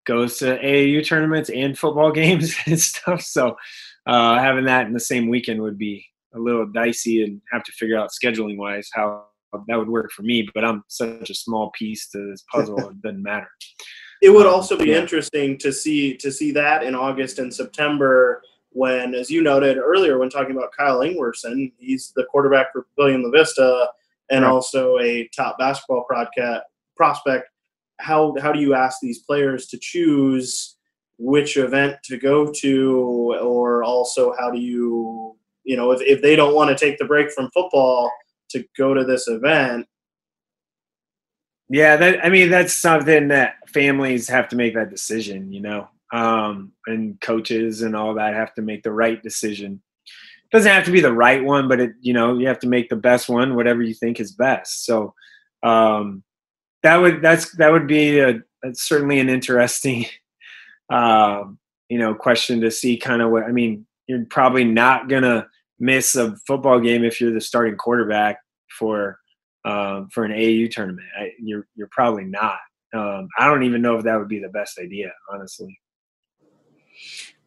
goes 0.05 0.37
to 0.37 0.57
AAU 0.59 1.05
tournaments 1.05 1.49
and 1.49 1.77
football 1.77 2.11
games 2.23 2.55
and 2.65 2.79
stuff. 2.79 3.21
So 3.21 3.55
uh, 4.07 4.39
having 4.39 4.65
that 4.65 4.87
in 4.87 4.93
the 4.93 4.99
same 4.99 5.29
weekend 5.29 5.61
would 5.61 5.77
be 5.77 6.05
a 6.33 6.39
little 6.39 6.65
dicey 6.65 7.23
and 7.23 7.41
have 7.51 7.63
to 7.63 7.71
figure 7.71 7.97
out 7.97 8.11
scheduling 8.11 8.57
wise 8.57 8.89
how 8.93 9.25
that 9.67 9.77
would 9.77 9.89
work 9.89 10.11
for 10.11 10.23
me. 10.23 10.47
But 10.53 10.63
I'm 10.63 10.83
such 10.87 11.29
a 11.29 11.35
small 11.35 11.71
piece 11.71 12.09
to 12.09 12.29
this 12.29 12.43
puzzle; 12.51 12.79
it 12.89 13.01
doesn't 13.01 13.23
matter. 13.23 13.49
It 14.21 14.29
would 14.29 14.45
um, 14.45 14.53
also 14.53 14.77
be 14.77 14.89
yeah. 14.89 14.97
interesting 14.97 15.57
to 15.59 15.71
see 15.71 16.17
to 16.17 16.31
see 16.31 16.51
that 16.51 16.83
in 16.83 16.95
August 16.95 17.39
and 17.39 17.53
September 17.53 18.41
when, 18.71 19.15
as 19.15 19.29
you 19.31 19.41
noted 19.41 19.77
earlier, 19.77 20.19
when 20.19 20.29
talking 20.29 20.55
about 20.55 20.71
Kyle 20.77 20.99
Ingwerson, 20.99 21.71
he's 21.77 22.11
the 22.15 22.25
quarterback 22.25 22.71
for 22.71 22.85
Papillion 22.97 23.23
La 23.23 23.31
Vista 23.31 23.87
and 24.29 24.43
right. 24.43 24.51
also 24.51 24.99
a 24.99 25.27
top 25.35 25.57
basketball 25.57 26.05
prospect. 26.95 27.49
How 27.99 28.35
how 28.41 28.51
do 28.51 28.59
you 28.59 28.73
ask 28.73 28.99
these 29.01 29.19
players 29.19 29.67
to 29.67 29.77
choose 29.79 30.75
which 31.17 31.57
event 31.57 31.97
to 32.05 32.17
go 32.17 32.51
to, 32.51 33.35
or 33.41 33.83
also 33.83 34.33
how 34.39 34.49
do 34.49 34.59
you 34.59 35.35
you 35.63 35.75
know 35.75 35.91
if, 35.91 36.01
if 36.01 36.21
they 36.21 36.35
don't 36.35 36.55
want 36.55 36.69
to 36.69 36.85
take 36.85 36.97
the 36.97 37.05
break 37.05 37.31
from 37.31 37.51
football 37.51 38.11
to 38.51 38.65
go 38.77 38.93
to 38.93 39.03
this 39.03 39.27
event? 39.27 39.85
Yeah, 41.69 41.97
that 41.97 42.25
I 42.25 42.29
mean 42.29 42.49
that's 42.49 42.73
something 42.73 43.27
that 43.27 43.55
families 43.67 44.27
have 44.29 44.47
to 44.49 44.55
make 44.55 44.73
that 44.73 44.89
decision. 44.89 45.51
You 45.51 45.61
know, 45.61 45.87
um, 46.11 46.71
and 46.87 47.19
coaches 47.21 47.81
and 47.81 47.95
all 47.95 48.15
that 48.15 48.33
have 48.33 48.53
to 48.55 48.61
make 48.61 48.83
the 48.83 48.91
right 48.91 49.21
decision. 49.21 49.81
Doesn't 50.51 50.71
have 50.71 50.85
to 50.85 50.91
be 50.91 51.01
the 51.01 51.13
right 51.13 51.43
one, 51.43 51.67
but 51.67 51.79
it 51.79 51.91
you 52.01 52.13
know 52.13 52.37
you 52.37 52.47
have 52.47 52.59
to 52.59 52.67
make 52.67 52.89
the 52.89 52.95
best 52.95 53.29
one, 53.29 53.55
whatever 53.55 53.83
you 53.83 53.93
think 53.93 54.19
is 54.19 54.31
best. 54.31 54.85
So 54.85 55.13
um, 55.63 56.23
that 56.83 56.97
would 56.97 57.21
that's 57.21 57.55
that 57.57 57.71
would 57.71 57.87
be 57.87 58.19
a, 58.19 58.41
certainly 58.73 59.19
an 59.19 59.29
interesting 59.29 60.05
uh, 60.91 61.43
you 61.89 61.97
know 61.97 62.13
question 62.13 62.61
to 62.61 62.71
see 62.71 62.97
kind 62.97 63.21
of 63.21 63.31
what 63.31 63.43
I 63.43 63.51
mean. 63.51 63.85
You're 64.07 64.25
probably 64.25 64.63
not 64.63 65.07
gonna 65.07 65.47
miss 65.79 66.15
a 66.15 66.35
football 66.47 66.79
game 66.79 67.03
if 67.03 67.21
you're 67.21 67.33
the 67.33 67.41
starting 67.41 67.75
quarterback 67.75 68.39
for 68.77 69.19
um, 69.65 70.09
for 70.11 70.25
an 70.25 70.31
AU 70.31 70.67
tournament. 70.67 71.07
I, 71.17 71.31
you're 71.39 71.67
you're 71.75 71.89
probably 71.91 72.25
not. 72.25 72.59
Um, 72.93 73.27
I 73.37 73.45
don't 73.45 73.63
even 73.63 73.81
know 73.81 73.97
if 73.97 74.03
that 74.03 74.17
would 74.17 74.27
be 74.27 74.39
the 74.39 74.49
best 74.49 74.79
idea, 74.79 75.11
honestly. 75.31 75.79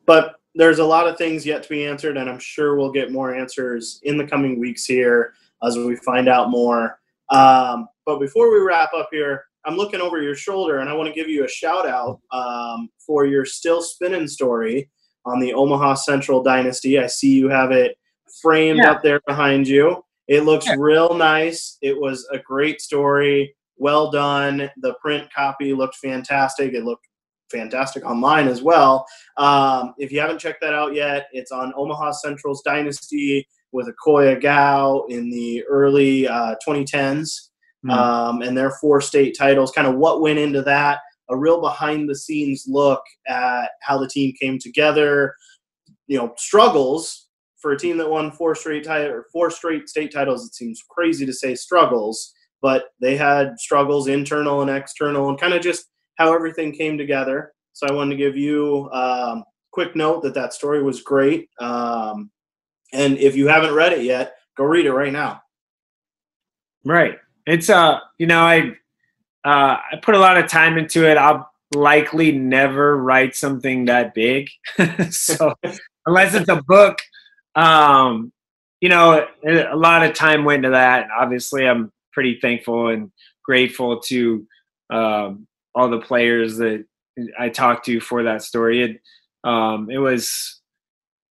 But 0.06 0.36
there's 0.54 0.78
a 0.78 0.84
lot 0.84 1.08
of 1.08 1.16
things 1.16 1.46
yet 1.46 1.62
to 1.62 1.68
be 1.68 1.86
answered, 1.86 2.16
and 2.16 2.28
I'm 2.28 2.38
sure 2.38 2.76
we'll 2.76 2.92
get 2.92 3.12
more 3.12 3.34
answers 3.34 4.00
in 4.04 4.16
the 4.16 4.26
coming 4.26 4.60
weeks 4.60 4.84
here 4.84 5.34
as 5.64 5.76
we 5.76 5.96
find 5.96 6.28
out 6.28 6.50
more. 6.50 7.00
Um, 7.32 7.88
but 8.06 8.20
before 8.20 8.52
we 8.52 8.60
wrap 8.60 8.90
up 8.94 9.08
here, 9.10 9.44
I'm 9.64 9.76
looking 9.76 10.00
over 10.00 10.20
your 10.20 10.34
shoulder, 10.34 10.78
and 10.78 10.90
I 10.90 10.92
want 10.92 11.08
to 11.08 11.14
give 11.14 11.28
you 11.28 11.44
a 11.44 11.48
shout 11.48 11.86
out 11.86 12.20
um, 12.32 12.88
for 13.04 13.26
your 13.26 13.44
still 13.44 13.82
spinning 13.82 14.26
story 14.26 14.90
on 15.24 15.40
the 15.40 15.54
Omaha 15.54 15.94
Central 15.94 16.42
Dynasty. 16.42 16.98
I 16.98 17.06
see 17.06 17.34
you 17.34 17.48
have 17.48 17.70
it 17.70 17.96
framed 18.40 18.78
yeah. 18.78 18.90
up 18.90 19.02
there 19.02 19.20
behind 19.26 19.68
you. 19.68 20.04
It 20.28 20.42
looks 20.42 20.66
yeah. 20.66 20.76
real 20.78 21.14
nice. 21.14 21.78
It 21.80 21.98
was 21.98 22.26
a 22.32 22.38
great 22.38 22.80
story. 22.80 23.54
Well 23.76 24.10
done. 24.10 24.70
The 24.78 24.94
print 25.00 25.32
copy 25.32 25.72
looked 25.74 25.96
fantastic. 25.96 26.72
It 26.74 26.84
looked 26.84 27.06
fantastic 27.50 28.04
online 28.04 28.48
as 28.48 28.62
well. 28.62 29.06
Um, 29.36 29.94
if 29.98 30.10
you 30.10 30.20
haven't 30.20 30.38
checked 30.38 30.60
that 30.62 30.74
out 30.74 30.94
yet, 30.94 31.28
it's 31.32 31.52
on 31.52 31.72
Omaha 31.76 32.12
Central's 32.12 32.62
Dynasty 32.62 33.46
with 33.72 33.88
Akoy 33.88 34.38
Agau 34.38 35.08
in 35.08 35.30
the 35.30 35.64
early 35.64 36.28
uh, 36.28 36.54
2010s. 36.66 37.48
Mm-hmm. 37.84 37.90
Um, 37.90 38.42
and 38.42 38.56
their 38.56 38.70
four 38.70 39.00
state 39.00 39.36
titles, 39.36 39.72
kind 39.72 39.88
of 39.88 39.96
what 39.96 40.20
went 40.20 40.38
into 40.38 40.62
that, 40.62 41.00
a 41.30 41.36
real 41.36 41.60
behind 41.60 42.08
the 42.08 42.14
scenes 42.14 42.64
look 42.68 43.02
at 43.26 43.70
how 43.80 43.98
the 43.98 44.08
team 44.08 44.32
came 44.40 44.58
together, 44.58 45.34
you 46.06 46.18
know, 46.18 46.32
struggles 46.36 47.28
for 47.62 47.72
a 47.72 47.78
team 47.78 47.96
that 47.96 48.10
won 48.10 48.32
four 48.32 48.54
straight 48.54 48.84
title 48.84 49.10
or 49.12 49.26
four 49.32 49.50
straight 49.50 49.88
state 49.88 50.12
titles. 50.12 50.44
It 50.44 50.54
seems 50.54 50.82
crazy 50.90 51.24
to 51.24 51.32
say 51.32 51.54
struggles, 51.54 52.34
but 52.60 52.86
they 53.00 53.16
had 53.16 53.58
struggles 53.58 54.08
internal 54.08 54.60
and 54.60 54.70
external 54.70 55.28
and 55.28 55.40
kind 55.40 55.54
of 55.54 55.62
just 55.62 55.86
how 56.16 56.34
everything 56.34 56.72
came 56.72 56.98
together. 56.98 57.52
So 57.72 57.86
I 57.86 57.92
wanted 57.92 58.10
to 58.10 58.22
give 58.22 58.36
you 58.36 58.90
a 58.92 59.32
um, 59.32 59.44
quick 59.72 59.96
note 59.96 60.22
that 60.24 60.34
that 60.34 60.52
story 60.52 60.82
was 60.82 61.02
great. 61.02 61.48
Um, 61.60 62.30
and 62.92 63.18
if 63.18 63.36
you 63.36 63.48
haven't 63.48 63.74
read 63.74 63.92
it 63.92 64.04
yet, 64.04 64.36
go 64.56 64.64
read 64.64 64.86
it 64.86 64.92
right 64.92 65.12
now. 65.12 65.42
Right. 66.84 67.18
It's 67.46 67.70
uh, 67.70 68.00
you 68.18 68.26
know, 68.26 68.40
I 68.40 68.76
uh, 69.44 69.76
I 69.92 69.96
put 70.02 70.14
a 70.14 70.18
lot 70.18 70.36
of 70.36 70.48
time 70.48 70.78
into 70.78 71.08
it. 71.08 71.16
I'll 71.16 71.50
likely 71.74 72.32
never 72.32 72.96
write 72.96 73.34
something 73.34 73.86
that 73.86 74.14
big. 74.14 74.50
so 75.10 75.54
unless 76.06 76.34
it's 76.34 76.48
a 76.48 76.62
book, 76.62 76.98
um, 77.54 78.32
you 78.80 78.88
know, 78.88 79.26
a 79.44 79.76
lot 79.76 80.04
of 80.04 80.14
time 80.14 80.44
went 80.44 80.64
into 80.64 80.76
that. 80.76 81.08
Obviously, 81.16 81.66
I'm 81.66 81.92
pretty 82.12 82.38
thankful 82.40 82.88
and 82.88 83.10
grateful 83.44 84.00
to 84.00 84.46
um, 84.90 85.46
all 85.74 85.88
the 85.88 86.00
players 86.00 86.56
that 86.58 86.84
I 87.38 87.48
talked 87.48 87.86
to 87.86 88.00
for 88.00 88.24
that 88.24 88.42
story. 88.42 88.82
It, 88.82 89.00
um, 89.44 89.90
it 89.90 89.98
was, 89.98 90.60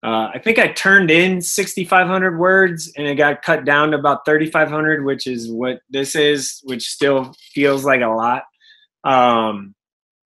uh, 0.03 0.31
I 0.33 0.39
think 0.39 0.59
I 0.59 0.69
turned 0.69 1.11
in 1.11 1.43
6,500 1.43 2.39
words 2.39 2.93
and 2.97 3.07
it 3.07 3.17
got 3.17 3.43
cut 3.43 3.65
down 3.65 3.91
to 3.91 3.99
about 3.99 4.25
3,500, 4.25 5.05
which 5.05 5.27
is 5.27 5.51
what 5.51 5.81
this 5.91 6.17
is, 6.17 6.61
which 6.65 6.89
still 6.89 7.35
feels 7.53 7.85
like 7.85 8.01
a 8.01 8.09
lot. 8.09 8.45
Um, 9.05 9.75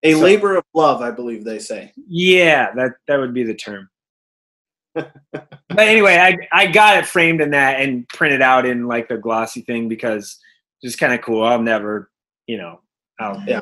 a 0.03 0.13
so, 0.13 0.19
labor 0.19 0.57
of 0.57 0.65
love, 0.75 1.01
I 1.01 1.09
believe 1.09 1.43
they 1.43 1.59
say. 1.59 1.91
Yeah, 2.07 2.71
that 2.75 2.91
that 3.07 3.17
would 3.17 3.33
be 3.33 3.43
the 3.43 3.55
term. 3.55 3.89
but 4.93 5.09
anyway, 5.79 6.17
I 6.17 6.37
I 6.51 6.67
got 6.67 6.97
it 6.97 7.07
framed 7.07 7.41
in 7.41 7.51
that 7.51 7.79
and 7.79 8.07
printed 8.09 8.41
out 8.41 8.65
in 8.65 8.87
like 8.87 9.07
the 9.07 9.17
glossy 9.17 9.61
thing 9.61 9.87
because 9.87 10.37
it's 10.81 10.95
kind 10.95 11.13
of 11.13 11.21
cool. 11.21 11.43
I'll 11.43 11.61
never, 11.61 12.11
you 12.47 12.57
know, 12.57 12.81
I'll 13.19 13.41
yeah. 13.47 13.61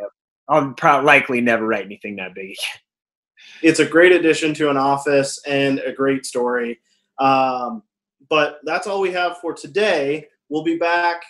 I'll 0.49 0.73
probably 0.73 1.05
likely 1.05 1.41
never 1.41 1.65
write 1.65 1.85
anything 1.85 2.17
that 2.17 2.35
big 2.35 2.45
again. 2.45 2.81
It's 3.61 3.79
a 3.79 3.85
great 3.85 4.11
addition 4.11 4.53
to 4.55 4.69
an 4.69 4.77
office 4.77 5.39
and 5.45 5.79
a 5.79 5.91
great 5.91 6.25
story. 6.25 6.79
Um, 7.19 7.83
but 8.29 8.59
that's 8.63 8.87
all 8.87 9.01
we 9.01 9.11
have 9.11 9.37
for 9.37 9.53
today. 9.53 10.27
We'll 10.49 10.63
be 10.63 10.77
back 10.77 11.23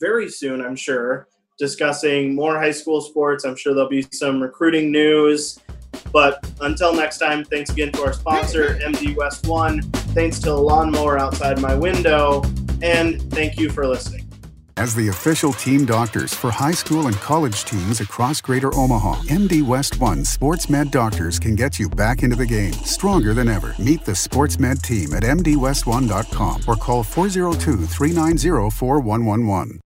very 0.00 0.28
soon, 0.28 0.60
I'm 0.60 0.76
sure, 0.76 1.28
discussing 1.58 2.34
more 2.34 2.58
high 2.58 2.70
school 2.70 3.00
sports. 3.00 3.44
I'm 3.44 3.56
sure 3.56 3.74
there'll 3.74 3.88
be 3.88 4.06
some 4.12 4.42
recruiting 4.42 4.90
news. 4.90 5.60
But 6.12 6.50
until 6.60 6.94
next 6.94 7.18
time, 7.18 7.44
thanks 7.44 7.70
again 7.70 7.92
to 7.92 8.02
our 8.04 8.12
sponsor, 8.12 8.78
MD 8.82 9.16
West 9.16 9.46
One. 9.46 9.82
Thanks 10.14 10.38
to 10.40 10.46
the 10.46 10.58
lawnmower 10.58 11.18
outside 11.18 11.60
my 11.60 11.74
window. 11.74 12.42
And 12.82 13.22
thank 13.32 13.58
you 13.58 13.70
for 13.70 13.86
listening. 13.86 14.25
As 14.78 14.94
the 14.94 15.08
official 15.08 15.54
team 15.54 15.86
doctors 15.86 16.34
for 16.34 16.50
high 16.50 16.72
school 16.72 17.06
and 17.06 17.16
college 17.16 17.64
teams 17.64 18.00
across 18.00 18.42
Greater 18.42 18.74
Omaha, 18.74 19.22
MD 19.22 19.62
West 19.62 19.98
One 20.00 20.22
Sports 20.22 20.68
Med 20.68 20.90
doctors 20.90 21.38
can 21.38 21.54
get 21.54 21.78
you 21.78 21.88
back 21.88 22.22
into 22.22 22.36
the 22.36 22.44
game 22.44 22.74
stronger 22.84 23.32
than 23.32 23.48
ever. 23.48 23.74
Meet 23.78 24.04
the 24.04 24.14
Sports 24.14 24.58
Med 24.58 24.82
team 24.82 25.14
at 25.14 25.22
MDWest1.com 25.22 26.62
or 26.66 26.76
call 26.76 27.02
402 27.02 27.86
390 27.86 28.70
4111. 28.70 29.80